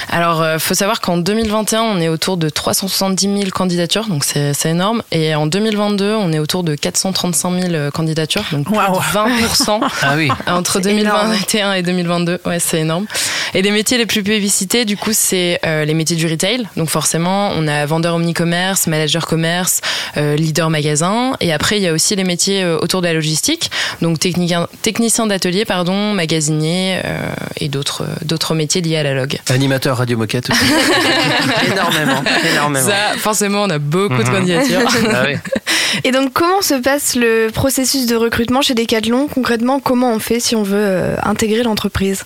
Alors, 0.09 0.45
il 0.53 0.59
faut 0.59 0.73
savoir 0.73 1.01
qu'en 1.01 1.17
2021, 1.17 1.81
on 1.81 1.99
est 1.99 2.09
autour 2.09 2.37
de 2.37 2.47
370 2.49 3.39
000 3.39 3.49
candidatures, 3.49 4.07
donc 4.07 4.23
c'est 4.23 4.65
énorme. 4.65 5.01
Et 5.11 5.33
en 5.33 5.47
2022, 5.47 6.13
on 6.13 6.31
est 6.31 6.39
autour 6.39 6.63
de 6.63 6.75
435 6.75 7.61
000 7.71 7.91
candidatures, 7.91 8.43
donc 8.51 8.65
plus 8.65 8.75
de 8.75 8.79
20% 8.79 9.79
Ah 10.01 10.13
oui. 10.17 10.29
entre 10.47 10.81
C'est 10.83 10.95
énorme. 10.95 11.29
2021 11.29 11.73
et 11.73 11.81
2022. 11.81 12.39
Ouais, 12.45 12.59
c'est 12.59 12.81
énorme. 12.81 13.07
Et 13.53 13.61
les 13.61 13.71
métiers 13.71 13.97
les 13.97 14.05
plus 14.05 14.23
plébiscités, 14.23 14.85
du 14.85 14.95
coup, 14.97 15.11
c'est 15.13 15.59
euh, 15.65 15.85
les 15.85 15.93
métiers 15.93 16.15
du 16.15 16.27
retail. 16.27 16.67
Donc 16.77 16.89
forcément, 16.89 17.51
on 17.55 17.67
a 17.67 17.85
vendeur 17.85 18.15
omni-commerce, 18.15 18.87
manager 18.87 19.25
commerce, 19.25 19.81
euh, 20.17 20.35
leader 20.35 20.69
magasin. 20.69 21.30
Et 21.39 21.53
après, 21.53 21.77
il 21.77 21.83
y 21.83 21.87
a 21.87 21.93
aussi 21.93 22.15
les 22.15 22.23
métiers 22.23 22.63
euh, 22.63 22.77
autour 22.81 23.01
de 23.01 23.07
la 23.07 23.13
logistique, 23.13 23.71
donc 24.01 24.19
technicien, 24.19 24.67
technicien 24.81 25.27
d'atelier, 25.27 25.65
pardon, 25.65 26.13
magasinier 26.13 26.99
euh, 27.05 27.29
et 27.59 27.69
d'autres 27.69 28.05
d'autres 28.23 28.53
métiers 28.55 28.81
liés 28.81 28.97
à 28.97 29.03
la 29.03 29.13
log. 29.13 29.37
Animateur 29.49 29.97
Radio 29.97 30.17
Moquette 30.17 30.49
aussi. 30.49 30.65
énormément, 31.71 32.23
énormément. 32.51 32.87
Ça, 32.87 33.17
forcément, 33.17 33.63
on 33.63 33.69
a 33.69 33.79
beaucoup 33.79 34.15
de 34.17 34.29
Mhm. 34.29 34.31
candidatures. 34.31 34.81
Ah 35.13 35.23
oui. 35.27 35.35
Et 36.05 36.11
donc, 36.11 36.31
comment 36.33 36.61
se 36.61 36.75
passe 36.75 37.15
le 37.15 37.49
processus 37.53 38.05
de 38.05 38.15
recrutement 38.15 38.61
chez 38.61 38.73
Decathlon 38.73 39.27
Concrètement, 39.27 39.79
comment 39.79 40.13
on 40.13 40.19
fait 40.19 40.39
si 40.39 40.55
on 40.55 40.63
veut 40.63 40.77
euh, 40.77 41.15
intégrer 41.23 41.63
l'entreprise? 41.63 42.23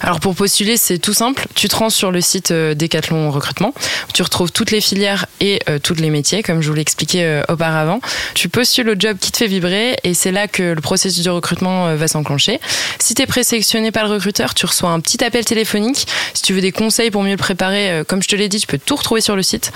Alors 0.00 0.20
pour 0.20 0.34
postuler, 0.34 0.76
c'est 0.76 0.98
tout 0.98 1.14
simple. 1.14 1.46
Tu 1.54 1.68
te 1.68 1.76
rends 1.76 1.88
sur 1.90 2.10
le 2.10 2.20
site 2.20 2.50
euh, 2.50 2.74
Decathlon 2.74 3.30
Recrutement. 3.30 3.72
Tu 4.12 4.22
retrouves 4.22 4.52
toutes 4.52 4.70
les 4.70 4.80
filières 4.82 5.26
et 5.40 5.60
euh, 5.68 5.78
tous 5.78 5.94
les 5.94 6.10
métiers, 6.10 6.42
comme 6.42 6.60
je 6.60 6.70
vous 6.70 6.76
euh, 7.14 7.42
auparavant. 7.48 8.00
Tu 8.34 8.48
postules 8.48 8.86
le 8.86 8.96
job 8.98 9.18
qui 9.20 9.32
te 9.32 9.36
fait 9.36 9.46
vibrer 9.46 9.96
et 10.02 10.14
c'est 10.14 10.32
là 10.32 10.48
que 10.48 10.62
le 10.62 10.80
processus 10.80 11.24
de 11.24 11.30
recrutement 11.30 11.88
euh, 11.88 11.96
va 11.96 12.08
s'enclencher. 12.08 12.60
Si 12.98 13.14
tu 13.14 13.22
es 13.22 13.26
présélectionné 13.26 13.92
par 13.92 14.04
le 14.04 14.14
recruteur, 14.14 14.54
tu 14.54 14.66
reçois 14.66 14.90
un 14.90 15.00
petit 15.00 15.22
appel 15.22 15.44
téléphonique. 15.44 16.06
Si 16.32 16.42
tu 16.42 16.52
veux 16.52 16.60
des 16.60 16.72
conseils 16.72 17.10
pour 17.10 17.22
mieux 17.22 17.32
le 17.32 17.36
préparer, 17.36 17.90
euh, 17.90 18.04
comme 18.04 18.22
je 18.22 18.28
te 18.28 18.36
l'ai 18.36 18.48
dit, 18.48 18.58
tu 18.58 18.66
peux 18.66 18.78
tout 18.78 18.96
retrouver 18.96 19.20
sur 19.20 19.36
le 19.36 19.42
site. 19.42 19.72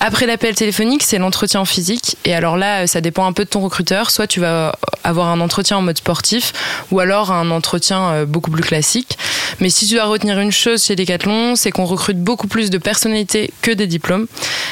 Après 0.00 0.26
l'appel 0.26 0.54
téléphonique, 0.54 1.02
c'est 1.02 1.18
l'entretien 1.18 1.64
physique. 1.64 2.16
Et 2.24 2.34
alors 2.34 2.56
là, 2.56 2.82
euh, 2.82 2.86
ça 2.86 3.00
dépend 3.00 3.26
un 3.26 3.32
peu 3.32 3.44
de 3.44 3.50
ton 3.50 3.60
recruteur. 3.60 4.10
Soit 4.10 4.26
tu 4.26 4.40
vas 4.40 4.74
avoir 5.04 5.28
un 5.28 5.40
entretien 5.40 5.78
en 5.78 5.82
mode 5.82 5.98
sportif 5.98 6.52
ou 6.90 7.00
alors 7.00 7.32
un 7.32 7.50
entretien 7.50 8.24
beaucoup 8.24 8.50
plus 8.50 8.62
classique. 8.62 9.18
Mais 9.60 9.70
si 9.70 9.86
tu 9.86 9.94
dois 9.94 10.04
retenir 10.04 10.38
une 10.38 10.52
chose 10.52 10.84
chez 10.84 10.96
Decathlon, 10.96 11.56
c'est 11.56 11.70
qu'on 11.70 11.84
recrute 11.84 12.18
beaucoup 12.18 12.46
plus 12.46 12.70
de 12.70 12.78
personnalités 12.78 13.50
que 13.62 13.70
des 13.70 13.86
diplômes. 13.86 14.26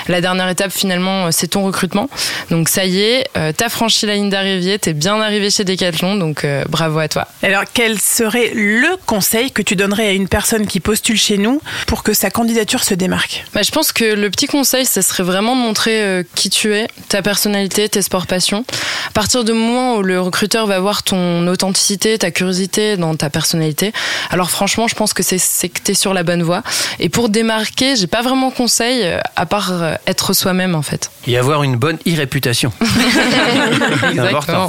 La 0.08 0.20
dernière 0.20 0.48
étape 0.48 0.72
finalement, 0.72 1.32
c'est 1.32 1.48
ton 1.48 1.64
recrutement. 1.64 2.08
Donc 2.50 2.68
ça 2.68 2.84
y 2.84 3.00
est, 3.00 3.15
euh, 3.36 3.52
t'as 3.56 3.68
franchi 3.68 4.06
la 4.06 4.14
ligne 4.14 4.30
d'arrivée, 4.30 4.78
t'es 4.78 4.92
bien 4.92 5.20
arrivé 5.20 5.50
chez 5.50 5.64
Decathlon, 5.64 6.16
donc 6.16 6.44
euh, 6.44 6.64
bravo 6.68 6.98
à 6.98 7.08
toi. 7.08 7.26
Alors, 7.42 7.64
quel 7.72 8.00
serait 8.00 8.52
le 8.54 8.96
conseil 9.06 9.50
que 9.50 9.62
tu 9.62 9.76
donnerais 9.76 10.08
à 10.08 10.12
une 10.12 10.28
personne 10.28 10.66
qui 10.66 10.80
postule 10.80 11.18
chez 11.18 11.38
nous 11.38 11.60
pour 11.86 12.02
que 12.02 12.12
sa 12.14 12.30
candidature 12.30 12.82
se 12.82 12.94
démarque? 12.94 13.44
Bah, 13.54 13.62
je 13.62 13.70
pense 13.70 13.92
que 13.92 14.04
le 14.04 14.30
petit 14.30 14.46
conseil, 14.46 14.86
ça 14.86 15.02
serait 15.02 15.22
vraiment 15.22 15.54
de 15.56 15.60
montrer 15.60 16.00
euh, 16.02 16.22
qui 16.34 16.50
tu 16.50 16.74
es, 16.74 16.88
ta 17.08 17.22
personnalité, 17.22 17.88
tes 17.88 18.02
sports 18.02 18.26
passions. 18.26 18.64
À 19.08 19.12
partir 19.12 19.44
du 19.44 19.52
moment 19.52 19.96
où 19.96 20.02
le 20.02 20.20
recruteur 20.20 20.66
va 20.66 20.78
voir 20.80 21.02
ton 21.02 21.46
authenticité, 21.46 22.18
ta 22.18 22.30
curiosité 22.30 22.96
dans 22.96 23.14
ta 23.14 23.30
personnalité, 23.30 23.92
alors 24.30 24.50
franchement, 24.50 24.88
je 24.88 24.94
pense 24.94 25.12
que 25.12 25.22
c'est 25.22 25.68
que 25.68 25.80
tu 25.84 25.92
es 25.92 25.94
sur 25.94 26.14
la 26.14 26.22
bonne 26.22 26.42
voie. 26.42 26.62
Et 26.98 27.08
pour 27.08 27.28
démarquer, 27.28 27.96
j'ai 27.96 28.06
pas 28.06 28.22
vraiment 28.22 28.50
conseil 28.50 29.04
à 29.36 29.46
part 29.46 29.72
être 30.06 30.32
soi-même 30.32 30.74
en 30.74 30.82
fait. 30.82 31.10
Et 31.26 31.36
avoir 31.38 31.62
une 31.62 31.76
bonne 31.76 31.98
e-réputation. 32.06 32.72
C'est 32.80 33.05
important. 34.18 34.68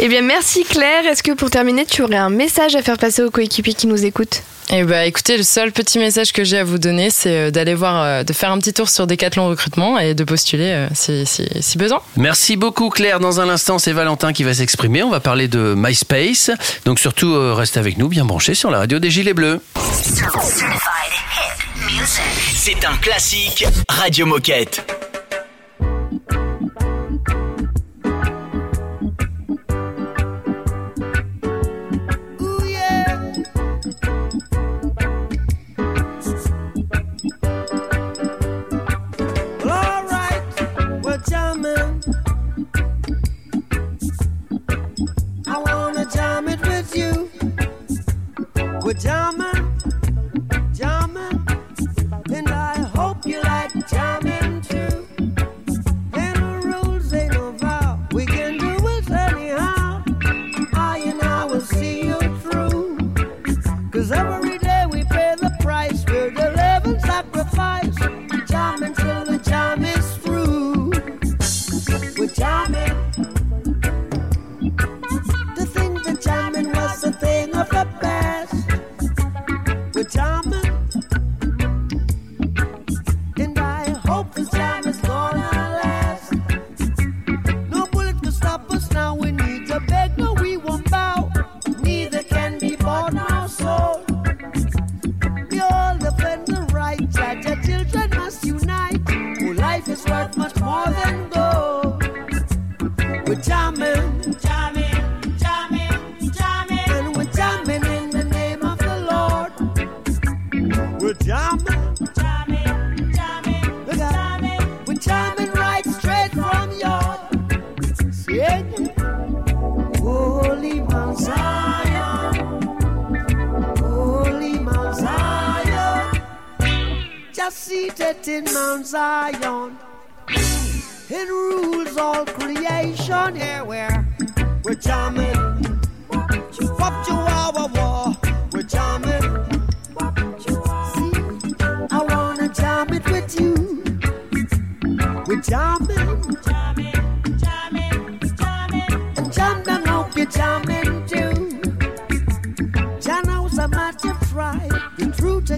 Eh 0.00 0.08
bien, 0.08 0.22
merci 0.22 0.64
Claire. 0.64 1.06
Est-ce 1.06 1.22
que 1.22 1.32
pour 1.32 1.50
terminer, 1.50 1.86
tu 1.86 2.02
aurais 2.02 2.16
un 2.16 2.30
message 2.30 2.74
à 2.74 2.82
faire 2.82 2.98
passer 2.98 3.22
aux 3.22 3.30
coéquipiers 3.30 3.74
qui 3.74 3.86
nous 3.86 4.04
écoutent? 4.04 4.42
Eh 4.70 4.82
bah 4.84 5.04
écoutez, 5.04 5.36
le 5.36 5.42
seul 5.42 5.72
petit 5.72 5.98
message 5.98 6.32
que 6.32 6.42
j'ai 6.42 6.56
à 6.58 6.64
vous 6.64 6.78
donner, 6.78 7.10
c'est 7.10 7.36
euh, 7.36 7.50
d'aller 7.50 7.74
voir, 7.74 8.02
euh, 8.02 8.22
de 8.22 8.32
faire 8.32 8.50
un 8.50 8.58
petit 8.58 8.72
tour 8.72 8.88
sur 8.88 9.06
Decathlon 9.06 9.46
Recrutement 9.48 9.98
et 9.98 10.14
de 10.14 10.24
postuler 10.24 10.70
euh, 10.70 10.88
si, 10.94 11.26
si, 11.26 11.46
si 11.60 11.76
besoin. 11.76 12.00
Merci 12.16 12.56
beaucoup 12.56 12.88
Claire. 12.88 13.20
Dans 13.20 13.40
un 13.40 13.50
instant, 13.50 13.78
c'est 13.78 13.92
Valentin 13.92 14.32
qui 14.32 14.42
va 14.42 14.54
s'exprimer. 14.54 15.02
On 15.02 15.10
va 15.10 15.20
parler 15.20 15.48
de 15.48 15.74
MySpace. 15.76 16.50
Donc 16.86 16.98
surtout, 16.98 17.34
euh, 17.34 17.52
reste 17.52 17.76
avec 17.76 17.98
nous, 17.98 18.08
bien 18.08 18.24
branché 18.24 18.54
sur 18.54 18.70
la 18.70 18.78
radio 18.78 18.98
des 18.98 19.10
Gilets 19.10 19.34
Bleus. 19.34 19.60
C'est 22.54 22.84
un 22.86 22.96
classique 22.96 23.66
Radio 23.90 24.24
Moquette. 24.24 24.82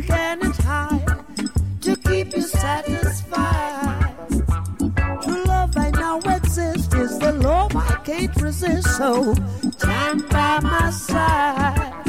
can 0.06 0.38
it 0.46 0.56
hide 0.56 1.18
to 1.82 1.96
keep 1.96 2.34
you 2.36 2.42
satisfied? 2.42 4.14
True 5.22 5.44
love 5.44 5.76
I 5.76 5.90
know 5.90 6.18
exists 6.18 6.94
is 6.94 7.18
the 7.18 7.32
love 7.32 7.74
I 7.74 7.96
can't 8.04 8.34
resist. 8.36 8.96
So 8.96 9.34
stand 9.78 10.28
by 10.28 10.60
my 10.62 10.90
side. 10.90 12.04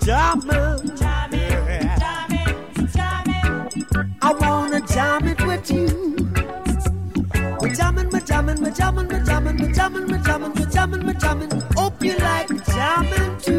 jammin', 0.00 0.96
jamming, 0.96 1.48
jammin', 1.60 1.98
jammin', 2.02 2.88
jammin'. 2.96 4.16
I 4.22 4.32
wanna 4.40 4.80
jam 4.86 5.28
it 5.28 5.40
with 5.46 5.70
you. 5.70 5.86
We 7.60 7.70
jammin', 7.70 8.10
jamming, 8.26 8.60
we 8.62 8.70
jammin', 8.70 8.74
jamming, 8.74 9.08
we 9.08 9.20
jammin', 9.20 9.24
jamming, 9.24 9.56
we 9.56 9.72
jammin', 9.72 9.74
jamming, 9.74 10.06
we 10.06 10.18
jammin', 10.18 10.52
jamming, 10.54 10.56
we 10.56 10.64
jammin', 10.68 10.68
jamming, 10.70 11.06
we 11.06 11.14
jammin', 11.14 11.14
jamming, 11.14 11.14
we 11.14 11.14
jammin'. 11.14 11.48
jamming. 11.50 11.76
Hope 11.76 12.02
you 12.02 12.16
like 12.18 12.48
jammin' 12.66 13.40
too. 13.40 13.57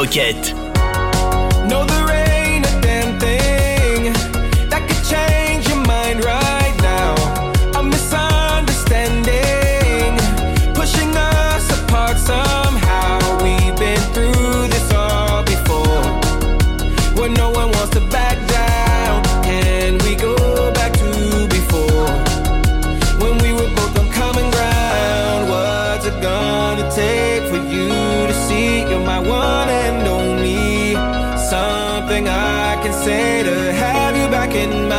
moquette. 0.00 0.59
nothing 32.10 32.28
I 32.28 32.82
can 32.82 32.92
say 32.92 33.44
to 33.44 33.72
have 33.72 34.16
you 34.16 34.28
back 34.28 34.52
in 34.54 34.89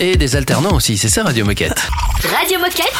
et 0.00 0.16
des 0.16 0.36
alternants 0.36 0.74
aussi, 0.74 0.96
c'est 0.96 1.08
ça 1.08 1.22
Radio 1.24 1.44
Moquette 1.44 1.82
Radio 2.24 2.58
Moquette 2.58 2.94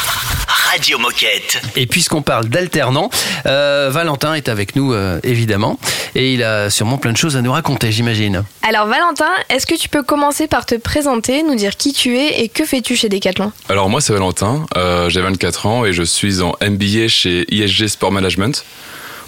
Radio 0.71 0.99
Moquette 0.99 1.61
Et 1.75 1.87
puisqu'on 1.87 2.21
parle 2.21 2.45
d'alternants, 2.45 3.09
euh, 3.45 3.89
Valentin 3.91 4.35
est 4.35 4.49
avec 4.49 4.75
nous 4.75 4.93
euh, 4.93 5.19
évidemment 5.23 5.79
et 6.15 6.33
il 6.33 6.43
a 6.43 6.69
sûrement 6.69 6.97
plein 6.97 7.11
de 7.11 7.17
choses 7.17 7.35
à 7.35 7.41
nous 7.41 7.51
raconter 7.51 7.91
j'imagine. 7.91 8.43
Alors 8.61 8.85
Valentin, 8.87 9.31
est-ce 9.49 9.65
que 9.65 9.75
tu 9.75 9.89
peux 9.89 10.03
commencer 10.03 10.47
par 10.47 10.65
te 10.65 10.75
présenter, 10.75 11.41
nous 11.41 11.55
dire 11.55 11.75
qui 11.75 11.91
tu 11.91 12.17
es 12.17 12.41
et 12.41 12.49
que 12.49 12.65
fais-tu 12.65 12.95
chez 12.95 13.09
Decathlon? 13.09 13.51
Alors 13.67 13.89
moi 13.89 13.99
c'est 13.99 14.13
Valentin, 14.13 14.65
euh, 14.77 15.09
j'ai 15.09 15.21
24 15.21 15.65
ans 15.65 15.85
et 15.85 15.93
je 15.93 16.03
suis 16.03 16.41
en 16.41 16.55
MBA 16.61 17.07
chez 17.07 17.45
ISG 17.49 17.87
Sport 17.87 18.11
Management. 18.11 18.63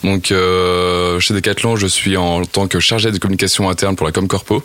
Donc 0.03 0.27
chez 0.27 1.33
Decathlon 1.33 1.75
je 1.75 1.87
suis 1.87 2.17
en 2.17 2.45
tant 2.45 2.67
que 2.67 2.79
chargé 2.79 3.11
de 3.11 3.17
communication 3.17 3.69
interne 3.69 3.95
pour 3.95 4.05
la 4.05 4.11
Comcorpo 4.11 4.63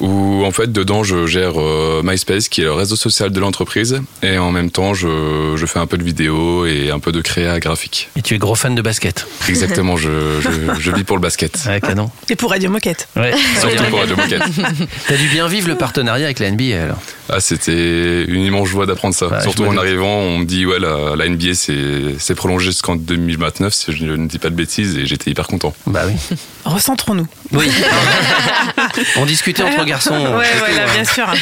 où 0.00 0.44
en 0.44 0.50
fait 0.52 0.70
dedans 0.72 1.02
je 1.02 1.26
gère 1.26 1.60
euh, 1.60 2.02
MySpace 2.04 2.48
qui 2.48 2.60
est 2.60 2.64
le 2.64 2.72
réseau 2.72 2.96
social 2.96 3.30
de 3.30 3.40
l'entreprise 3.40 4.00
et 4.22 4.38
en 4.38 4.50
même 4.52 4.70
temps 4.70 4.94
je, 4.94 5.54
je 5.56 5.66
fais 5.66 5.78
un 5.78 5.86
peu 5.86 5.98
de 5.98 6.04
vidéo 6.04 6.66
et 6.66 6.90
un 6.90 6.98
peu 6.98 7.12
de 7.12 7.20
créa 7.20 7.58
graphique. 7.60 8.08
Et 8.16 8.22
tu 8.22 8.34
es 8.34 8.38
gros 8.38 8.54
fan 8.54 8.74
de 8.74 8.82
basket. 8.82 9.26
Exactement, 9.48 9.96
je, 9.96 10.10
je, 10.40 10.80
je 10.80 10.90
vis 10.92 11.04
pour 11.04 11.16
le 11.16 11.22
basket. 11.22 11.58
Ouais, 11.68 11.80
canon. 11.80 12.10
Et 12.30 12.36
pour 12.36 12.50
Radio 12.50 12.70
Moquette. 12.70 13.08
Ouais. 13.14 13.32
Surtout 13.60 13.84
pour 13.90 13.98
Radio 13.98 14.16
Moquette. 14.16 14.42
T'as 15.08 15.16
dû 15.16 15.28
bien 15.28 15.46
vivre 15.48 15.68
le 15.68 15.74
partenariat 15.74 16.24
avec 16.26 16.38
la 16.38 16.50
NBA 16.50 16.82
alors. 16.82 16.98
Ah, 17.28 17.40
c'était 17.40 18.24
une 18.24 18.42
immense 18.42 18.68
joie 18.68 18.86
d'apprendre 18.86 19.14
ça. 19.14 19.26
Ouais, 19.28 19.42
Surtout 19.42 19.64
en 19.64 19.76
arrivant, 19.76 20.06
on 20.20 20.38
me 20.38 20.44
dit 20.44 20.64
ouais 20.64 20.78
la, 20.78 21.14
la 21.14 21.28
NBA 21.28 21.54
c'est 21.54 22.14
c'est 22.18 22.34
prolongé 22.34 22.66
jusqu'en 22.66 22.96
2029 22.96 23.74
si 23.74 23.92
je 23.92 24.04
ne 24.06 24.26
dis 24.26 24.38
pas 24.38 24.48
de 24.48 24.54
bêtises 24.54 24.96
et 24.96 25.04
j'étais 25.04 25.30
hyper 25.30 25.46
content. 25.46 25.74
Bah 25.86 26.02
oui. 26.06 26.14
Recentrons-nous. 26.64 27.26
Oui. 27.52 27.68
on 29.16 29.26
discutait 29.26 29.62
entre 29.62 29.84
garçons. 29.88 30.14
Ouais, 30.38 30.44
c'est 30.52 30.58
voilà, 30.58 30.84
tout, 30.84 30.90
hein. 30.90 30.92
bien 30.94 31.04
sûr. 31.04 31.34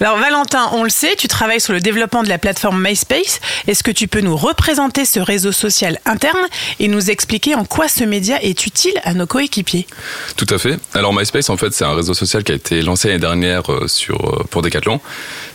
Alors 0.00 0.18
Valentin, 0.18 0.70
on 0.72 0.84
le 0.84 0.90
sait, 0.90 1.16
tu 1.16 1.28
travailles 1.28 1.60
sur 1.60 1.72
le 1.72 1.80
développement 1.80 2.22
de 2.22 2.28
la 2.28 2.38
plateforme 2.38 2.82
MySpace. 2.82 3.40
Est-ce 3.66 3.82
que 3.82 3.90
tu 3.90 4.08
peux 4.08 4.20
nous 4.20 4.36
représenter 4.36 5.04
ce 5.04 5.20
réseau 5.20 5.52
social 5.52 5.98
interne 6.06 6.46
et 6.78 6.88
nous 6.88 7.10
expliquer 7.10 7.54
en 7.54 7.64
quoi 7.64 7.88
ce 7.88 8.04
média 8.04 8.40
est 8.42 8.66
utile 8.66 8.94
à 9.04 9.14
nos 9.14 9.26
coéquipiers? 9.26 9.86
Tout 10.36 10.46
à 10.50 10.58
fait. 10.58 10.78
Alors 10.94 11.12
MySpace, 11.12 11.50
en 11.50 11.56
fait, 11.56 11.72
c'est 11.72 11.84
un 11.84 11.94
réseau 11.94 12.14
social 12.14 12.44
qui 12.44 12.52
a 12.52 12.54
été 12.54 12.82
lancé 12.82 13.08
l'année 13.08 13.20
dernière 13.20 13.70
euh, 13.72 13.88
sur, 13.88 14.40
euh, 14.40 14.44
pour 14.50 14.62
Decathlon. 14.62 15.00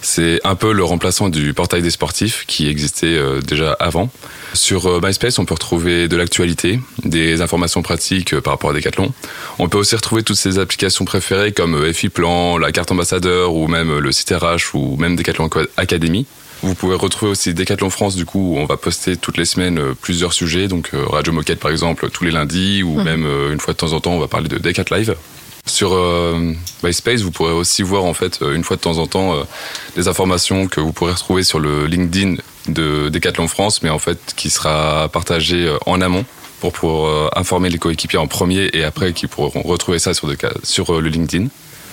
C'est 0.01 0.39
un 0.43 0.55
peu 0.55 0.73
le 0.73 0.83
remplaçant 0.83 1.29
du 1.29 1.53
portail 1.53 1.81
des 1.81 1.91
sportifs 1.91 2.45
qui 2.47 2.67
existait 2.67 3.07
euh, 3.07 3.41
déjà 3.41 3.75
avant. 3.79 4.09
Sur 4.57 4.87
euh, 4.87 4.99
MySpace, 5.03 5.37
on 5.37 5.45
peut 5.45 5.53
retrouver 5.53 6.07
de 6.07 6.17
l'actualité, 6.17 6.79
des 7.05 7.41
informations 7.41 7.83
pratiques 7.83 8.33
euh, 8.33 8.41
par 8.41 8.53
rapport 8.53 8.71
à 8.71 8.73
Decathlon. 8.73 9.13
On 9.59 9.69
peut 9.69 9.77
aussi 9.77 9.95
retrouver 9.95 10.23
toutes 10.23 10.35
ces 10.37 10.57
applications 10.57 11.05
préférées 11.05 11.51
comme 11.51 11.75
euh, 11.75 11.93
FI 11.93 12.09
Plan, 12.09 12.57
la 12.57 12.71
carte 12.71 12.91
ambassadeur 12.91 13.53
ou 13.53 13.67
même 13.67 13.99
le 13.99 14.11
site 14.11 14.31
RH 14.31 14.73
ou 14.75 14.97
même 14.97 15.15
Decathlon 15.15 15.47
Academy. 15.77 16.25
Vous 16.63 16.73
pouvez 16.73 16.95
retrouver 16.95 17.31
aussi 17.31 17.53
Decathlon 17.53 17.91
France, 17.91 18.15
du 18.15 18.25
coup, 18.25 18.55
où 18.55 18.57
on 18.57 18.65
va 18.65 18.77
poster 18.77 19.15
toutes 19.15 19.37
les 19.37 19.45
semaines 19.45 19.79
plusieurs 20.01 20.33
sujets. 20.33 20.67
Donc, 20.67 20.89
Radio 20.91 21.31
Moquette, 21.31 21.59
par 21.59 21.69
exemple, 21.69 22.09
tous 22.09 22.23
les 22.23 22.31
lundis, 22.31 22.81
ou 22.81 22.95
Mhm. 22.97 23.03
même 23.03 23.27
une 23.51 23.59
fois 23.59 23.73
de 23.73 23.77
temps 23.77 23.93
en 23.93 23.99
temps, 23.99 24.13
on 24.13 24.19
va 24.19 24.27
parler 24.27 24.47
de 24.49 24.57
Decat 24.57 24.85
Live. 24.89 25.15
Sur 25.67 25.93
euh, 25.93 26.53
MySpace, 26.83 27.21
vous 27.21 27.31
pourrez 27.31 27.51
aussi 27.51 27.83
voir, 27.83 28.05
en 28.05 28.13
fait, 28.13 28.39
euh, 28.41 28.55
une 28.55 28.63
fois 28.63 28.77
de 28.77 28.81
temps 28.81 28.97
en 28.97 29.07
temps, 29.07 29.35
euh, 29.35 29.43
des 29.95 30.07
informations 30.07 30.67
que 30.67 30.79
vous 30.79 30.93
pourrez 30.93 31.11
retrouver 31.11 31.43
sur 31.43 31.59
le 31.59 31.85
LinkedIn 31.87 32.35
de 32.69 33.09
Decathlon 33.09 33.47
France, 33.47 33.83
mais 33.83 33.89
en 33.89 33.99
fait, 33.99 34.17
qui 34.35 34.49
sera 34.49 35.09
partagé 35.09 35.65
euh, 35.67 35.77
en 35.85 36.01
amont 36.01 36.25
pour 36.61 36.71
pouvoir 36.73 37.09
euh, 37.09 37.29
informer 37.35 37.69
les 37.69 37.77
coéquipiers 37.77 38.17
en 38.17 38.27
premier 38.27 38.69
et 38.73 38.83
après 38.83 39.13
qui 39.13 39.27
pourront 39.27 39.61
retrouver 39.61 39.99
ça 39.99 40.13
sur, 40.13 40.27
Deca- 40.27 40.55
sur 40.63 40.95
euh, 40.95 41.01
le 41.01 41.09
LinkedIn. 41.09 41.47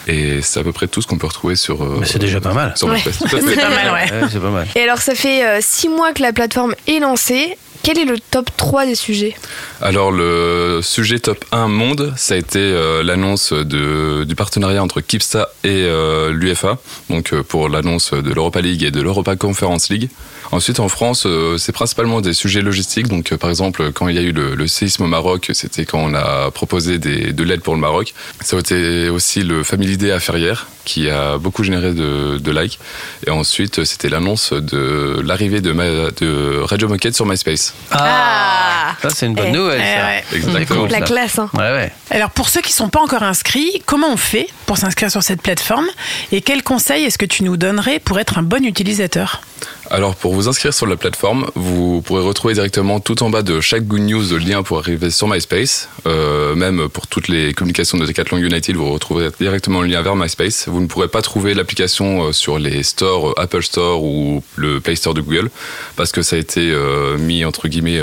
Et 0.07 0.41
c'est 0.43 0.61
à 0.61 0.62
peu 0.62 0.72
près 0.72 0.87
tout 0.87 1.01
ce 1.01 1.07
qu'on 1.07 1.16
peut 1.16 1.27
retrouver 1.27 1.57
sur. 1.57 1.83
Mais 1.99 2.07
c'est 2.07 2.18
déjà 2.18 2.39
pas 2.41 2.53
mal. 2.53 2.75
Ouais. 2.83 2.99
C'est 3.31 3.57
pas 3.57 3.70
mal, 3.70 3.91
ouais. 3.93 4.29
c'est 4.31 4.39
pas 4.41 4.51
mal. 4.51 4.66
Et 4.77 4.83
alors 4.83 4.99
ça 4.99 5.14
fait 5.14 5.47
euh, 5.47 5.59
six 5.62 5.89
mois 5.89 6.12
que 6.12 6.20
la 6.20 6.35
plateforme 6.35 6.75
est 6.87 6.99
lancée. 6.99 7.57
Quel 7.85 7.99
est 7.99 8.07
le 8.07 8.18
top 8.18 8.49
3 8.57 8.87
des 8.87 8.95
sujets 8.95 9.35
Alors 9.82 10.11
le 10.11 10.80
sujet 10.82 11.18
top 11.18 11.45
1 11.53 11.68
monde, 11.68 12.14
ça 12.16 12.32
a 12.32 12.39
été 12.39 12.59
euh, 12.59 13.03
l'annonce 13.03 13.53
du 13.53 14.35
partenariat 14.35 14.82
entre 14.82 15.03
Kipsta 15.03 15.51
et 15.64 15.85
euh, 15.85 16.32
l'UFA, 16.32 16.78
donc 17.11 17.35
euh, 17.35 17.43
pour 17.43 17.68
l'annonce 17.68 18.14
de 18.14 18.32
l'Europa 18.32 18.62
League 18.62 18.82
et 18.85 18.91
de 18.91 19.03
l'Europa 19.03 19.37
Conference 19.37 19.91
League. 19.91 20.09
Ensuite 20.51 20.80
en 20.80 20.89
France, 20.89 21.24
euh, 21.26 21.59
c'est 21.59 21.72
principalement 21.72 22.22
des 22.22 22.32
sujets 22.32 22.62
logistiques, 22.62 23.09
donc 23.09 23.35
par 23.37 23.51
exemple 23.51 23.93
quand 23.93 24.09
il 24.09 24.14
y 24.14 24.18
a 24.18 24.22
eu 24.22 24.32
le, 24.32 24.66
séisme 24.66 25.03
au 25.03 25.07
Maroc, 25.07 25.51
c'était 25.53 25.85
quand 25.85 25.99
on 25.99 26.14
a 26.14 26.51
proposé 26.53 26.99
des, 26.99 27.35
de 27.35 27.45
l'aide 27.45 27.61
pour 27.61 27.74
le 27.74 27.80
Maroc. 27.80 28.14
Ça 28.41 28.57
a 28.57 28.61
été 28.61 29.11
aussi 29.11 29.43
le 29.43 29.62
Family 29.62 29.99
Day 29.99 30.11
à 30.11 30.20
Ferrières, 30.20 30.68
qui 30.87 31.11
a 31.11 31.37
beaucoup 31.37 31.64
généré 31.64 31.93
de, 31.93 32.39
de 32.39 32.51
likes. 32.51 32.78
Et 33.26 33.30
ensuite 33.30 33.85
c'était 33.85 34.09
l'annonce 34.09 34.55
de 34.55 35.20
l'arrivée 35.22 35.61
de 35.61 36.62
Radio 36.62 36.89
Moquette 36.89 37.14
sur 37.14 37.26
MySpace. 37.26 37.74
Ah, 37.91 38.95
ça 39.03 39.11
c'est 39.11 39.27
une 39.27 39.35
bonne 39.35 39.47
Eh, 39.49 39.53
nouvelle. 39.53 39.81
eh 39.81 39.99
ça. 40.01 40.07
ouais. 40.07 40.25
C'est 40.31 40.37
Exactement. 40.37 40.81
cool, 40.83 40.91
La 40.91 40.99
ça. 40.99 41.05
classe, 41.05 41.39
hein. 41.39 41.51
Ouais, 41.55 41.61
ouais. 41.72 41.93
Alors 42.11 42.31
pour 42.31 42.49
ceux 42.49 42.61
qui 42.61 42.72
sont 42.72 42.89
pas 42.89 43.01
encore 43.01 43.22
inscrits, 43.22 43.83
comment 43.87 44.09
on 44.11 44.16
fait 44.16 44.49
pour 44.66 44.79
s'inscrire 44.79 45.11
sur 45.11 45.22
cette 45.22 45.43
plateforme 45.43 45.87
et 46.33 46.41
quels 46.41 46.62
conseils 46.62 47.05
est-ce 47.05 47.18
que 47.18 47.27
tu 47.27 47.45
nous 47.45 47.57
donnerais 47.57 47.99
pour 48.01 48.18
être 48.18 48.39
un 48.39 48.43
bon 48.43 48.64
utilisateur? 48.64 49.43
Alors 49.91 50.16
pour 50.16 50.35
vous 50.35 50.49
inscrire 50.49 50.72
sur 50.72 50.87
la 50.87 50.97
plateforme, 50.97 51.51
vous 51.55 52.01
pourrez 52.01 52.22
retrouver 52.22 52.55
directement 52.55 53.01
tout 53.01 53.22
en 53.22 53.30
bas 53.30 53.43
de 53.43 53.61
chaque 53.61 53.85
Good 53.87 54.01
News 54.01 54.24
le 54.30 54.39
lien 54.39 54.62
pour 54.62 54.78
arriver 54.78 55.11
sur 55.11 55.28
MySpace. 55.28 55.89
Euh, 56.07 56.55
même 56.55 56.89
pour 56.89 57.07
toutes 57.07 57.28
les 57.28 57.53
communications 57.53 57.99
de 57.99 58.07
Decathlon 58.07 58.39
United, 58.39 58.76
vous 58.76 58.91
retrouverez 58.91 59.28
directement 59.39 59.82
le 59.82 59.89
lien 59.89 60.01
vers 60.01 60.16
MySpace. 60.16 60.68
Vous 60.68 60.80
ne 60.80 60.87
pourrez 60.87 61.09
pas 61.09 61.20
trouver 61.20 61.53
l'application 61.53 62.24
euh, 62.24 62.32
sur 62.32 62.59
les 62.59 62.82
stores 62.82 63.30
euh, 63.30 63.41
Apple 63.41 63.62
Store 63.62 64.03
ou 64.03 64.43
le 64.57 64.80
Play 64.80 64.97
Store 64.97 65.12
de 65.12 65.20
Google 65.20 65.51
parce 65.97 66.12
que 66.12 66.22
ça 66.22 66.37
a 66.37 66.39
été 66.39 66.74
mis 67.18 67.45
entre 67.45 67.68
guillemets 67.68 68.01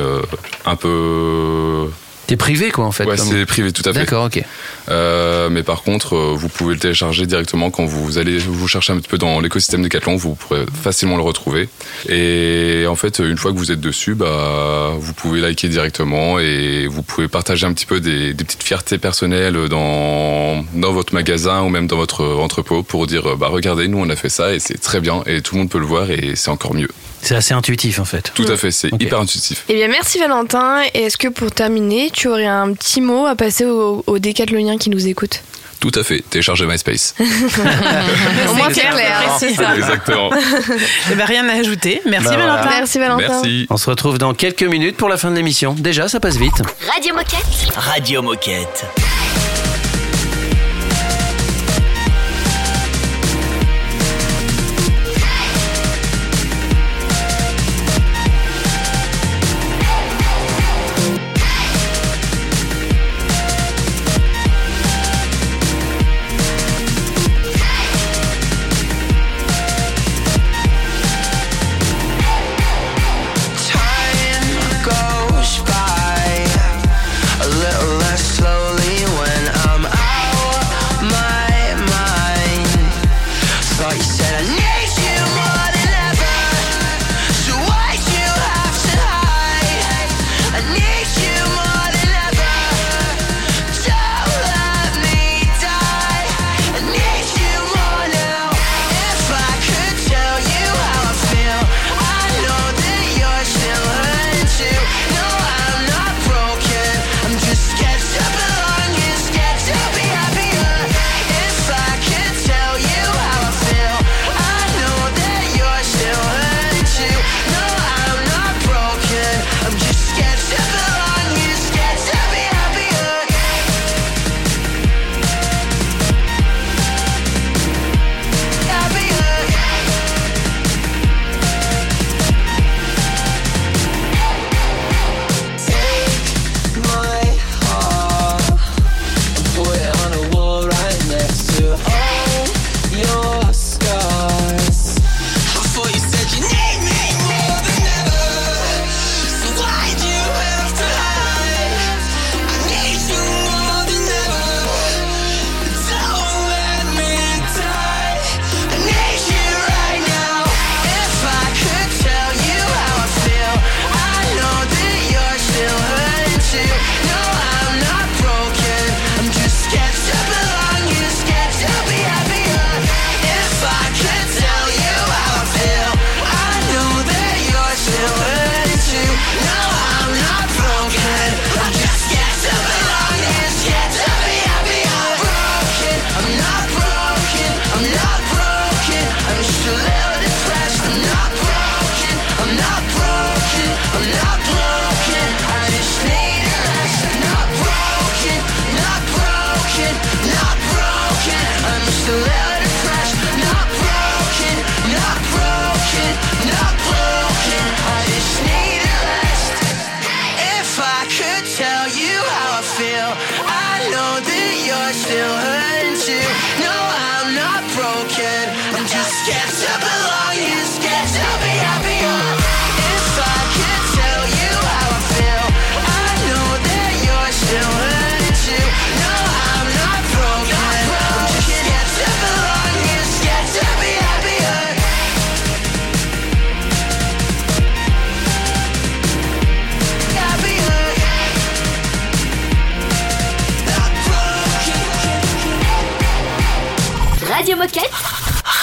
un 0.65 0.75
peu 0.75 1.87
T'es 2.27 2.37
privé 2.37 2.71
quoi 2.71 2.85
en 2.85 2.91
fait. 2.91 3.03
Ouais, 3.05 3.17
comme- 3.17 3.27
c'est 3.29 3.45
privé, 3.45 3.71
tout 3.71 3.81
à 3.85 3.91
fait. 3.93 3.99
D'accord, 3.99 4.25
ok. 4.25 4.41
Euh, 4.89 5.49
mais 5.49 5.63
par 5.63 5.83
contre, 5.83 6.15
euh, 6.15 6.33
vous 6.35 6.47
pouvez 6.49 6.73
le 6.75 6.79
télécharger 6.79 7.25
directement 7.25 7.71
quand 7.71 7.85
vous 7.85 8.17
allez 8.17 8.37
vous 8.37 8.67
chercher 8.67 8.93
un 8.93 8.97
petit 8.97 9.09
peu 9.09 9.17
dans 9.17 9.39
l'écosystème 9.41 9.81
Decathlon, 9.83 10.15
vous 10.15 10.35
pourrez 10.35 10.65
facilement 10.81 11.17
le 11.17 11.23
retrouver. 11.23 11.67
Et 12.09 12.85
en 12.87 12.95
fait, 12.95 13.19
une 13.19 13.37
fois 13.37 13.51
que 13.51 13.57
vous 13.57 13.71
êtes 13.71 13.81
dessus, 13.81 14.15
bah, 14.15 14.91
vous 14.97 15.13
pouvez 15.13 15.41
liker 15.41 15.67
directement 15.67 16.39
et 16.39 16.87
vous 16.87 17.03
pouvez 17.03 17.27
partager 17.27 17.65
un 17.65 17.73
petit 17.73 17.85
peu 17.85 17.99
des, 17.99 18.33
des 18.33 18.43
petites 18.43 18.63
fiertés 18.63 18.97
personnelles 18.97 19.67
dans, 19.69 20.63
dans 20.73 20.93
votre 20.93 21.13
magasin 21.13 21.61
ou 21.63 21.69
même 21.69 21.87
dans 21.87 21.97
votre 21.97 22.23
entrepôt 22.25 22.83
pour 22.83 23.07
dire, 23.07 23.35
bah, 23.37 23.47
regardez, 23.49 23.87
nous 23.87 23.97
on 23.99 24.09
a 24.09 24.15
fait 24.15 24.29
ça 24.29 24.53
et 24.53 24.59
c'est 24.59 24.79
très 24.79 25.01
bien 25.01 25.23
et 25.25 25.41
tout 25.41 25.55
le 25.55 25.59
monde 25.61 25.69
peut 25.69 25.79
le 25.79 25.85
voir 25.85 26.09
et 26.11 26.33
c'est 26.35 26.49
encore 26.49 26.73
mieux. 26.73 26.89
C'est 27.23 27.35
assez 27.35 27.53
intuitif 27.53 27.99
en 27.99 28.05
fait. 28.05 28.31
Tout 28.33 28.47
à 28.47 28.57
fait, 28.57 28.71
c'est 28.71 28.89
hyper 28.99 29.19
intuitif. 29.19 29.63
Eh 29.69 29.75
bien 29.75 29.87
merci 29.87 30.17
Valentin. 30.17 30.81
Et 30.95 31.03
est-ce 31.03 31.17
que 31.17 31.27
pour 31.27 31.51
terminer, 31.51 32.09
tu 32.11 32.27
aurais 32.27 32.45
un 32.47 32.73
petit 32.73 33.01
mot 33.01 33.25
à 33.25 33.35
passer 33.35 33.65
aux, 33.65 34.03
aux 34.07 34.19
décathloniens 34.19 34.77
qui 34.77 34.89
nous 34.89 35.07
écoutent 35.07 35.41
Tout 35.79 35.91
à 35.95 36.03
fait, 36.03 36.23
téléchargez 36.29 36.65
MySpace. 36.65 37.15
Au 37.19 38.53
moins 38.53 38.67
c'est 38.71 38.81
clair. 38.81 39.35
C'est 39.39 39.53
ça. 39.55 39.75
Exactement. 39.75 40.29
Eh 41.11 41.15
ben, 41.15 41.25
rien 41.25 41.47
à 41.49 41.53
ajouter. 41.53 42.01
Merci 42.05 42.27
Bah, 42.29 42.35
voilà. 42.35 42.55
Valentin. 42.57 42.69
Merci 42.77 42.99
Valentin. 42.99 43.41
On 43.69 43.77
se 43.77 43.89
retrouve 43.89 44.17
dans 44.17 44.33
quelques 44.33 44.63
minutes 44.63 44.95
pour 44.97 45.09
la 45.09 45.17
fin 45.17 45.29
de 45.31 45.35
l'émission. 45.35 45.73
Déjà, 45.77 46.07
ça 46.07 46.19
passe 46.19 46.37
vite. 46.37 46.61
Radio 46.93 47.13
Moquette. 47.15 47.73
Radio 47.75 48.21
Moquette. 48.21 48.85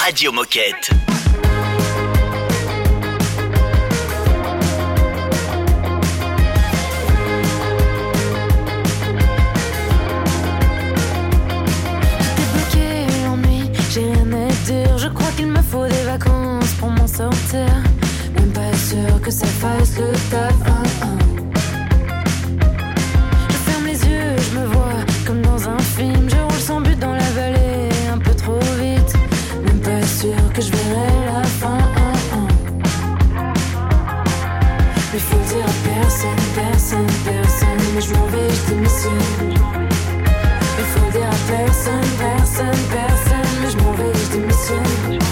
Radio 0.09 0.33
Moquette. 0.33 1.08
la 31.27 31.43
fin. 31.45 31.79
Mais 35.13 35.19
faut 35.19 35.55
dire 35.55 35.65
à 35.65 35.77
personne, 35.89 36.43
personne, 36.55 37.07
personne. 37.25 37.83
Mais 37.95 38.01
je 38.01 38.15
m'en 38.15 38.27
vais, 38.27 38.49
je 38.51 38.73
démissionne. 38.73 39.55
Mais 40.77 40.87
faut 40.95 41.11
dire 41.11 41.27
à 41.27 41.39
personne, 41.53 42.09
personne, 42.19 42.83
personne. 42.91 43.53
Mais 43.63 43.71
je 43.71 43.77
m'en 43.79 43.93
vais, 43.93 44.13
je 44.15 44.39
démissionne. 44.39 45.28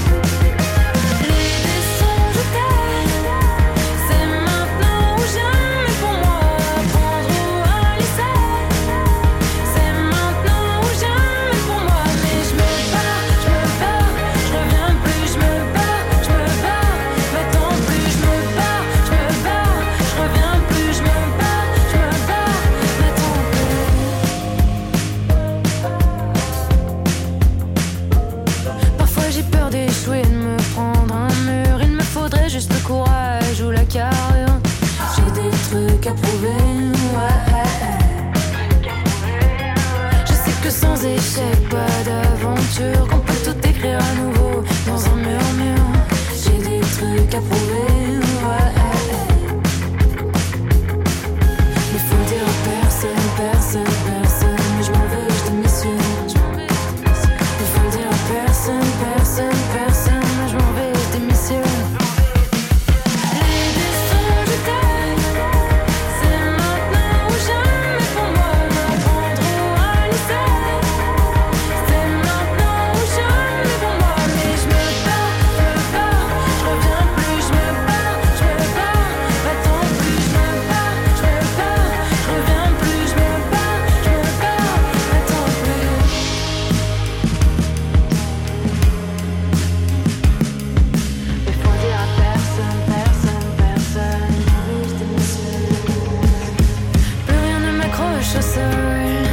precious 98.26 98.56
around. 98.56 99.25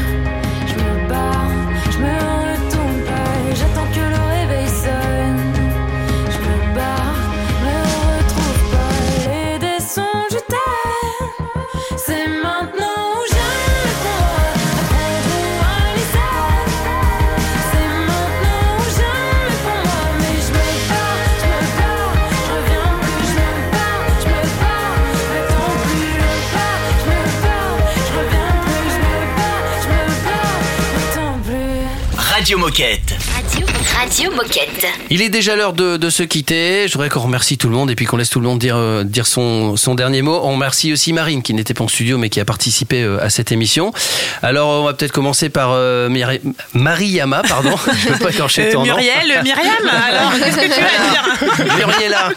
Moquette. 32.56 33.03
Radio 34.04 34.32
Moquette. 34.32 34.86
Il 35.10 35.22
est 35.22 35.30
déjà 35.30 35.56
l'heure 35.56 35.72
de, 35.72 36.10
se 36.10 36.24
quitter. 36.24 36.90
Je 36.90 36.92
voudrais 36.92 37.08
qu'on 37.08 37.22
remercie 37.22 37.58
tout 37.58 37.70
le 37.70 37.74
monde 37.74 37.90
et 37.90 37.96
puis 37.96 38.06
qu'on 38.06 38.18
laisse 38.18 38.30
tout 38.30 38.42
le 38.42 38.46
monde 38.46 38.60
dire, 38.60 38.76
euh, 38.76 39.06
son, 39.24 39.96
dernier 39.96 40.22
mot. 40.22 40.42
On 40.44 40.52
remercie 40.52 40.92
aussi 40.92 41.14
Marine 41.14 41.42
qui 41.42 41.54
n'était 41.54 41.74
pas 41.74 41.86
en 41.86 41.88
studio 41.88 42.18
mais 42.18 42.28
qui 42.28 42.42
a 42.42 42.46
participé 42.46 43.02
euh, 43.02 43.24
à 43.24 43.30
cette 43.30 43.54
émission. 43.54 43.94
Alors 44.42 44.82
on 44.82 44.84
va 44.84 44.94
peut-être 44.94 45.14
commencer 45.14 45.48
par 45.48 45.70
euh, 45.72 46.10
Mariama, 46.74 47.44
pardon. 47.48 47.78
Je 47.94 48.10
ne 48.10 48.14
peux 48.16 48.26
pas 48.26 48.30
écorcher 48.34 48.72
ton 48.72 48.84
Muriel, 48.84 49.32
euh, 49.38 49.42
nom. 49.42 49.90
Alors 49.90 50.34
qu'est-ce 50.38 50.58
que 50.58 50.64
tu 50.64 50.82
vas 50.82 51.66
dire 51.66 51.76
Muriela, 51.78 52.30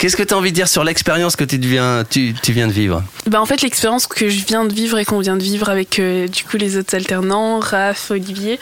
qu'est-ce 0.00 0.16
que 0.16 0.24
tu 0.24 0.34
as 0.34 0.36
envie 0.36 0.50
de 0.50 0.56
dire 0.56 0.68
sur 0.68 0.82
l'expérience 0.82 1.36
que 1.36 1.44
tu, 1.44 1.56
viens 1.58 2.66
de 2.66 2.72
vivre? 2.72 3.04
Bah, 3.28 3.40
en 3.40 3.46
fait, 3.46 3.62
l'expérience 3.62 4.08
que 4.08 4.28
je 4.28 4.44
viens 4.44 4.64
de 4.64 4.74
vivre 4.74 4.98
et 4.98 5.04
qu'on 5.04 5.20
vient 5.20 5.36
de 5.36 5.42
vivre 5.44 5.68
avec 5.68 6.00
du 6.00 6.42
coup 6.42 6.56
les 6.56 6.76
autres 6.76 6.96
alternants, 6.96 7.60
Raph, 7.60 8.10
Olivier. 8.10 8.58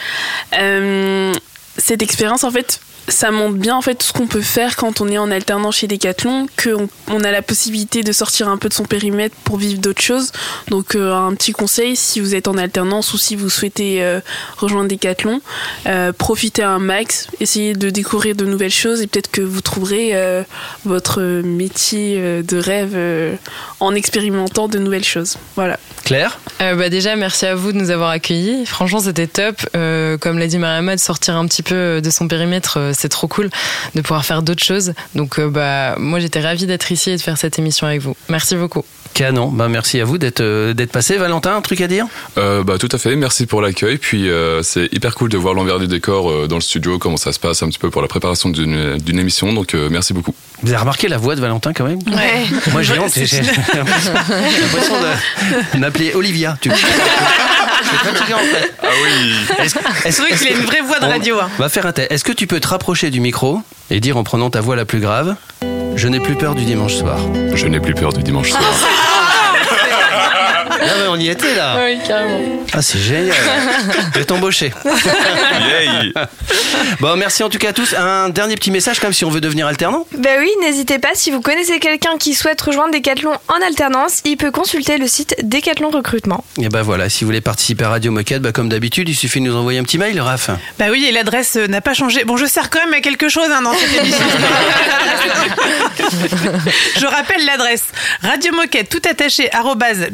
Um, 0.75 1.35
cette 1.77 2.03
expérience, 2.03 2.45
en 2.45 2.51
fait, 2.51 2.81
ça 3.09 3.31
montre 3.31 3.57
bien 3.57 3.77
en 3.77 3.83
fait 3.83 3.97
tout 3.97 4.07
ce 4.07 4.13
qu'on 4.13 4.27
peut 4.27 4.41
faire 4.41 4.77
quand 4.77 5.01
on 5.01 5.09
est 5.09 5.19
en 5.19 5.31
alternant 5.31 5.71
chez 5.71 5.87
Decathlon, 5.87 6.47
qu'on 6.63 6.89
on 7.09 7.23
a 7.23 7.31
la 7.31 7.43
possibilité 7.43 8.03
de 8.03 8.13
sortir 8.13 8.49
un 8.49 8.57
peu 8.57 8.69
de 8.69 8.75
son 8.75 8.85
périmètre 8.85 9.37
pour 9.45 9.59
vivre 9.59 9.81
d'autres 9.81 10.03
choses. 10.03 10.33
Donc 10.69 10.95
euh, 10.95 11.13
un 11.13 11.35
petit 11.35 11.53
conseil, 11.53 11.97
si 11.97 12.21
vous 12.21 12.35
êtes 12.35 12.49
en 12.49 12.57
alternance 12.57 13.13
ou 13.13 13.19
si 13.19 13.37
vous 13.37 13.51
souhaitez 13.51 14.03
euh, 14.03 14.21
rejoindre 14.57 14.89
Decathlon, 14.89 15.41
euh, 15.87 16.13
profitez 16.13 16.63
un 16.63 16.79
max, 16.79 17.29
essayez 17.41 17.75
de 17.75 17.91
découvrir 17.91 18.37
de 18.37 18.47
nouvelles 18.47 18.71
choses 18.71 19.03
et 19.03 19.07
peut-être 19.07 19.31
que 19.31 19.43
vous 19.43 19.61
trouverez 19.61 20.11
euh, 20.15 20.43
votre 20.85 21.21
métier 21.43 22.17
euh, 22.19 22.43
de 22.43 22.57
rêve 22.57 22.93
euh, 22.95 23.37
en 23.81 23.95
expérimentant 23.95 24.69
de 24.69 24.79
nouvelles 24.79 25.05
choses. 25.05 25.37
Voilà. 25.57 25.79
Claire? 26.05 26.39
Euh, 26.61 26.75
bah 26.75 26.89
déjà, 26.89 27.17
merci 27.17 27.47
à 27.47 27.55
vous 27.55 27.73
de 27.73 27.79
nous 27.79 27.91
avoir 27.91 28.11
accueillis. 28.11 28.67
Franchement, 28.67 29.01
c'était 29.01 29.27
top. 29.27 29.57
Euh, 29.75 30.19
comme 30.19 30.39
l'a 30.39 30.47
dit 30.47 30.59
Mariama, 30.59 30.97
de 30.97 31.01
sortir 31.01 31.37
un 31.37 31.47
petit 31.47 31.63
peu 31.65 32.01
de 32.01 32.11
son 32.11 32.29
périmètre, 32.29 32.79
euh, 32.79 32.93
c'est 32.95 33.09
trop 33.09 33.29
cool 33.29 33.51
de 33.95 34.01
pouvoir 34.01 34.25
faire 34.25 34.43
d'autres 34.43 34.65
choses. 34.65 34.95
Donc, 35.15 35.39
euh, 35.39 35.49
bah, 35.49 35.97
moi, 35.99 36.19
j'étais 36.21 36.41
ravie 36.41 36.67
d'être 36.67 36.91
ici 36.93 37.11
et 37.11 37.17
de 37.17 37.21
faire 37.21 37.39
cette 37.39 37.59
émission 37.59 37.87
avec 37.87 38.01
vous. 38.01 38.17
Merci 38.29 38.57
beaucoup. 38.57 38.85
Canon. 39.15 39.49
Bah, 39.49 39.69
merci 39.69 40.01
à 40.01 40.05
vous 40.05 40.19
d'être 40.19 40.41
euh, 40.41 40.75
d'être 40.75 40.93
passé. 40.93 41.17
Valentin, 41.17 41.57
un 41.57 41.63
truc 41.63 41.81
à 41.81 41.87
dire? 41.87 42.07
Euh, 42.37 42.63
bah, 42.65 42.77
tout 42.79 42.89
à 42.93 42.99
fait, 42.99 43.17
merci 43.17 43.47
pour 43.47 43.63
l'accueil. 43.63 43.97
Puis 43.97 44.29
euh, 44.29 44.63
c'est 44.63 44.93
hyper 44.93 45.15
cool 45.15 45.31
de 45.31 45.39
voir 45.39 45.55
l'envers 45.55 45.79
du 45.79 45.87
décor 45.87 46.31
euh, 46.31 46.47
dans 46.49 46.57
le 46.57 46.61
studio, 46.61 46.99
comment 46.99 47.17
ça 47.17 47.33
se 47.33 47.39
passe 47.39 47.63
un 47.63 47.69
petit 47.69 47.79
peu 47.79 47.91
pour 47.91 48.03
la 48.03 48.09
préparation 48.09 48.51
d'une 48.51 48.99
d'une 48.99 49.19
émission. 49.19 49.53
Donc 49.53 49.75
euh, 49.75 49.89
merci 49.91 50.13
beaucoup. 50.13 50.35
Vous 50.63 50.69
avez 50.71 50.81
remarqué 50.81 51.09
la 51.09 51.19
voix 51.19 51.37
de 51.37 51.41
Valentin 51.41 51.73
quand 51.73 51.87
même? 51.87 52.01
Ouais. 52.09 52.45
Moi 52.73 52.83
j'ai 52.83 52.99
honte. 52.99 53.13
J'ai 53.15 53.27
j'ai 53.27 53.41
l'impression 53.43 54.95
de 55.75 55.79
m'appeler 55.79 56.13
Olivia. 56.15 56.59
Tu... 56.61 56.71
Fatigué, 57.99 58.35
en 58.35 58.39
fait. 58.39 58.73
Ah 58.83 58.87
oui 59.03 59.65
Est-ce- 59.65 59.79
C'est 60.11 60.23
vrai 60.23 60.37
qu'il 60.37 60.49
a 60.49 60.51
une 60.53 60.65
vraie 60.67 60.81
voix 60.81 60.99
de 61.01 61.05
On 61.07 61.09
radio, 61.11 61.39
hein. 61.41 61.49
va 61.59 61.69
faire 61.69 61.87
un 61.87 61.93
test. 61.93 62.11
Est-ce 62.13 62.25
que 62.25 62.33
tu 62.33 62.47
peux 62.47 62.61
te 62.61 62.69
rapprocher 62.69 63.11
du 63.11 63.21
micro 63.21 63.61
et 63.91 64.01
dire 64.01 64.17
en 64.17 64.25
prenant 64.25 64.51
ta 64.51 64.61
voix 64.61 64.77
la 64.77 64.85
plus 64.85 65.01
grave 65.01 65.37
Je 65.97 66.09
n'ai 66.09 66.21
plus 66.21 66.35
peur 66.35 66.55
du 66.55 66.65
dimanche 66.65 66.95
soir. 66.95 67.19
Je 67.55 67.67
n'ai 67.67 67.81
plus 67.81 67.95
peur 67.95 68.13
du 68.13 68.23
dimanche 68.23 68.51
soir. 68.51 68.63
Ah 70.87 70.95
mais 71.01 71.09
on 71.09 71.17
y 71.17 71.29
était 71.29 71.55
là. 71.55 71.77
Oui, 71.85 71.99
carrément. 72.07 72.41
Ah 72.73 72.83
c'est 72.83 72.99
génial. 72.99 73.35
Je 74.15 74.19
vais 74.19 74.25
t'embaucher. 74.25 74.73
Yay 74.85 76.13
Bon 77.01 77.17
merci 77.17 77.43
en 77.43 77.49
tout 77.49 77.59
cas 77.59 77.71
à 77.71 77.73
tous. 77.73 77.95
Un 77.95 78.29
dernier 78.29 78.55
petit 78.57 78.71
message 78.71 79.01
quand 79.01 79.07
même 79.07 79.13
si 79.15 79.25
on 79.25 79.31
veut 79.31 79.41
devenir 79.41 79.67
alternant. 79.67 80.07
Ben 80.19 80.39
oui, 80.41 80.51
n'hésitez 80.63 80.99
pas, 80.99 81.11
si 81.15 81.31
vous 81.31 81.41
connaissez 81.41 81.79
quelqu'un 81.81 82.17
qui 82.19 82.35
souhaite 82.35 82.61
rejoindre 82.61 82.93
Decathlon 82.95 83.33
en 83.49 83.67
alternance, 83.67 84.21
il 84.25 84.37
peut 84.37 84.51
consulter 84.51 84.99
le 84.99 85.07
site 85.07 85.35
Decathlon 85.43 85.91
Recrutement. 85.91 86.45
Et 86.61 86.69
ben 86.69 86.83
voilà, 86.83 87.09
si 87.09 87.25
vous 87.25 87.29
voulez 87.29 87.41
participer 87.41 87.85
à 87.85 87.91
Radio 87.91 88.13
Moquette, 88.13 88.43
bah, 88.43 88.53
comme 88.53 88.69
d'habitude, 88.69 89.09
il 89.09 89.15
suffit 89.15 89.41
de 89.41 89.47
nous 89.47 89.57
envoyer 89.57 89.79
un 89.79 89.85
petit 89.85 89.99
mail, 89.99 90.21
Raph. 90.21 90.51
Bah 90.79 90.87
oui, 90.91 91.05
et 91.09 91.13
l'adresse 91.13 91.57
euh, 91.57 91.67
n'a 91.67 91.81
pas 91.81 91.95
changé. 91.95 92.25
Bon, 92.25 92.37
je 92.37 92.47
sers 92.47 92.71
quand 92.71 92.81
même 92.85 92.95
à 92.95 93.01
quelque 93.01 93.29
chose 93.29 93.49
hein, 93.51 93.63
dans 93.63 93.73
cette 93.75 93.95
émission. 94.01 94.25
je 96.99 97.07
rappelle 97.07 97.45
l'adresse 97.47 97.85
radiomoquette 98.23 98.89
tout 98.89 99.03
attaché 99.09 99.53
arobase 99.55 100.07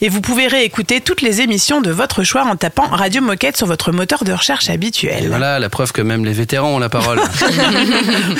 et 0.00 0.08
vous 0.08 0.20
pouvez 0.20 0.46
réécouter 0.46 1.00
toutes 1.00 1.20
les 1.22 1.40
émissions 1.40 1.80
de 1.80 1.90
votre 1.90 2.22
choix 2.24 2.44
en 2.44 2.56
tapant 2.56 2.86
Radio 2.88 3.22
Moquette 3.22 3.56
sur 3.56 3.66
votre 3.66 3.92
moteur 3.92 4.24
de 4.24 4.32
recherche 4.32 4.68
Et 4.68 4.72
habituel. 4.72 5.28
voilà, 5.28 5.58
la 5.58 5.68
preuve 5.68 5.92
que 5.92 6.02
même 6.02 6.24
les 6.24 6.32
vétérans 6.32 6.68
ont 6.74 6.78
la 6.78 6.88
parole. 6.88 7.20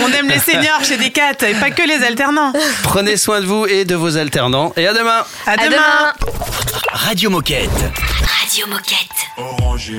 On 0.01 0.13
aime 0.13 0.29
les 0.29 0.39
seniors 0.39 0.83
chez 0.85 0.97
Decat 0.97 1.47
et 1.49 1.55
pas 1.55 1.71
que 1.71 1.83
les 1.87 2.05
alternants. 2.05 2.53
Prenez 2.83 3.17
soin 3.17 3.41
de 3.41 3.47
vous 3.47 3.67
et 3.67 3.85
de 3.85 3.95
vos 3.95 4.17
alternants. 4.17 4.73
Et 4.77 4.87
à 4.87 4.93
demain 4.95 5.25
À 5.47 5.57
demain. 5.57 6.13
Radio 6.93 7.31
Moquette. 7.31 7.71
Radio 8.43 8.67
Moquette. 8.69 8.97
Orangé, 9.37 9.97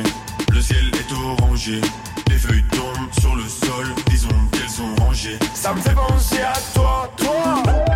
le 0.52 0.62
ciel 0.62 0.92
est 0.94 1.14
orangé. 1.14 1.82
Les 2.30 2.38
feuilles 2.38 2.64
tombent 2.72 3.20
sur 3.20 3.36
le 3.36 3.44
sol, 3.44 3.88
disons 4.10 4.28
qu'elles 4.52 4.70
sont 4.70 4.96
rangées. 5.04 5.38
Ça 5.54 5.74
me 5.74 5.80
fait 5.82 5.94
penser 5.96 6.40
à 6.42 6.54
toi, 6.74 7.12
toi, 7.18 7.62
toi, 7.64 7.87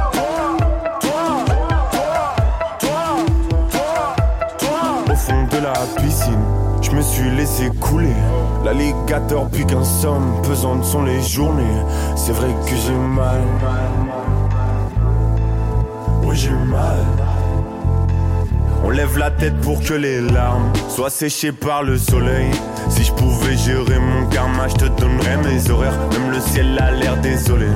je 6.81 6.91
me 6.91 7.01
suis 7.01 7.29
laissé 7.31 7.69
couler. 7.79 8.13
L'alligator 8.63 9.47
puis 9.49 9.65
qu'un 9.65 9.83
somme, 9.83 10.41
pesantes 10.43 10.85
sont 10.85 11.03
les 11.03 11.21
journées. 11.21 11.63
C'est 12.15 12.33
vrai 12.33 12.49
que 12.65 12.75
j'ai 12.75 12.93
mal. 12.93 13.41
Oui, 16.23 16.35
j'ai 16.35 16.51
mal. 16.51 16.97
On 18.83 18.89
lève 18.89 19.17
la 19.17 19.31
tête 19.31 19.59
pour 19.61 19.81
que 19.81 19.93
les 19.93 20.21
larmes 20.21 20.71
soient 20.89 21.09
séchées 21.09 21.51
par 21.51 21.83
le 21.83 21.97
soleil. 21.97 22.51
Si 22.89 23.03
je 23.03 23.13
pouvais 23.13 23.55
gérer 23.55 23.99
mon 23.99 24.27
karma, 24.27 24.67
je 24.67 24.75
te 24.75 24.85
donnerais 24.85 25.37
mes 25.37 25.69
horaires. 25.69 25.97
Même 26.11 26.31
le 26.31 26.39
ciel 26.39 26.77
a 26.79 26.91
l'air 26.91 27.17
désolé. 27.17 27.67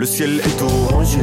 Le 0.00 0.06
ciel 0.06 0.40
est 0.40 0.62
orangé. 0.62 1.18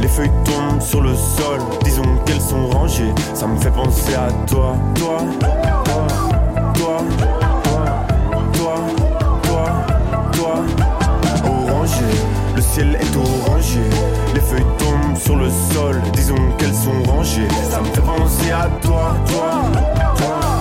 Les 0.00 0.08
feuilles 0.08 0.32
tombent 0.46 0.80
sur 0.80 1.02
le 1.02 1.14
sol, 1.14 1.60
disons 1.84 2.16
qu'elles 2.24 2.40
sont 2.40 2.68
rangées. 2.68 3.12
Ça 3.34 3.46
me 3.46 3.58
fait 3.58 3.70
penser 3.70 4.14
à 4.14 4.32
toi, 4.46 4.78
toi, 4.94 5.18
toi, 5.42 6.06
toi, 6.74 7.04
toi, 8.54 8.76
toi, 9.42 9.66
toi. 10.32 10.54
Orangé, 11.44 12.06
le 12.56 12.62
ciel 12.62 12.98
est 12.98 13.14
orangé. 13.14 13.80
Les 14.34 14.40
feuilles 14.40 14.72
tombent 14.78 15.18
sur 15.18 15.36
le 15.36 15.50
sol, 15.50 16.00
disons 16.14 16.50
qu'elles 16.56 16.74
sont 16.74 17.02
rangées. 17.06 17.48
Ça 17.70 17.82
me 17.82 17.86
fait 17.88 18.00
penser 18.00 18.50
à 18.52 18.70
toi, 18.80 19.16
toi, 19.26 19.70
toi, 20.16 20.53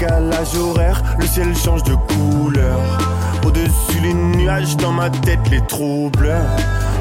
Décalage 0.00 0.56
horaire, 0.56 1.02
le 1.18 1.26
ciel 1.26 1.54
change 1.54 1.82
de 1.82 1.94
couleur. 1.94 2.78
Au-dessus 3.44 4.00
les 4.02 4.14
nuages, 4.14 4.74
dans 4.78 4.92
ma 4.92 5.10
tête 5.10 5.40
les 5.50 5.60
troubles. 5.66 6.32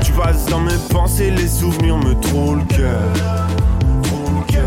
Tu 0.02 0.12
passes 0.12 0.46
dans 0.48 0.60
mes 0.60 0.78
pensées, 0.90 1.32
les 1.32 1.48
souvenirs 1.48 1.96
me 1.98 2.14
trouvent 2.20 2.58
le 2.58 2.66
cœur. 2.66 3.00
Le 4.04 4.52
cœur, 4.52 4.64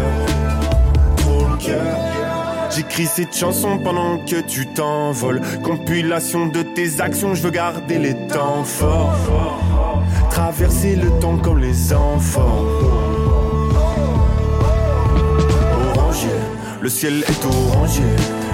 le 1.50 1.56
cœur. 1.58 2.70
J'écris 2.74 3.04
cette 3.04 3.36
chanson 3.36 3.76
pendant 3.76 4.16
que 4.16 4.40
tu 4.40 4.66
t'envoles. 4.66 5.42
Compilation 5.62 6.46
de 6.46 6.62
tes 6.62 7.02
actions, 7.02 7.34
je 7.34 7.42
veux 7.42 7.50
garder 7.50 7.98
les 7.98 8.14
temps 8.28 8.64
forts. 8.64 9.12
Traverser 10.30 10.96
le 10.96 11.10
temps 11.20 11.36
comme 11.36 11.58
les 11.58 11.92
enfants. 11.92 12.64
Le 16.82 16.88
ciel 16.88 17.24
est 17.28 17.44
orangé. 17.44 18.02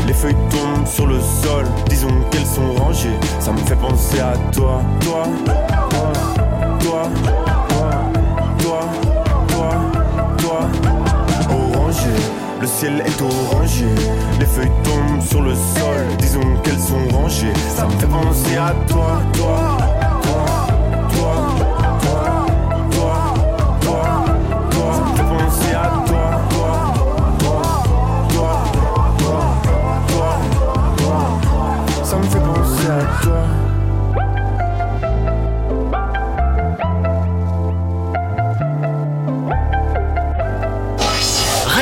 Les 0.07 0.13
feuilles 0.13 0.37
tombent 0.51 0.87
sur 0.87 1.07
le 1.07 1.19
sol, 1.21 1.65
disons 1.89 2.09
qu'elles 2.31 2.47
sont 2.47 2.75
rangées. 2.75 3.19
Ça 3.41 3.53
me 3.53 3.59
fait 3.59 3.77
penser 3.77 4.21
à 4.21 4.35
toi, 4.53 4.83
toi, 5.01 5.25
toi, 5.47 5.63
toi, 6.79 7.11
toi, 8.59 8.81
toi, 9.49 9.71
toi. 10.39 10.61
Orangé, 11.51 12.11
le 12.61 12.67
ciel 12.67 13.03
est 13.07 13.23
orangé. 13.23 13.87
Les 14.39 14.47
feuilles 14.47 14.73
tombent 14.85 15.23
sur 15.23 15.43
le 15.43 15.55
sol, 15.55 16.17
disons 16.19 16.57
qu'elles 16.63 16.81
sont 16.81 17.17
rangées. 17.17 17.53
Ça 17.75 17.87
me 17.87 17.93
fait 17.93 18.07
penser 18.07 18.57
à 18.57 18.75
toi, 18.89 19.23
toi, 19.33 19.79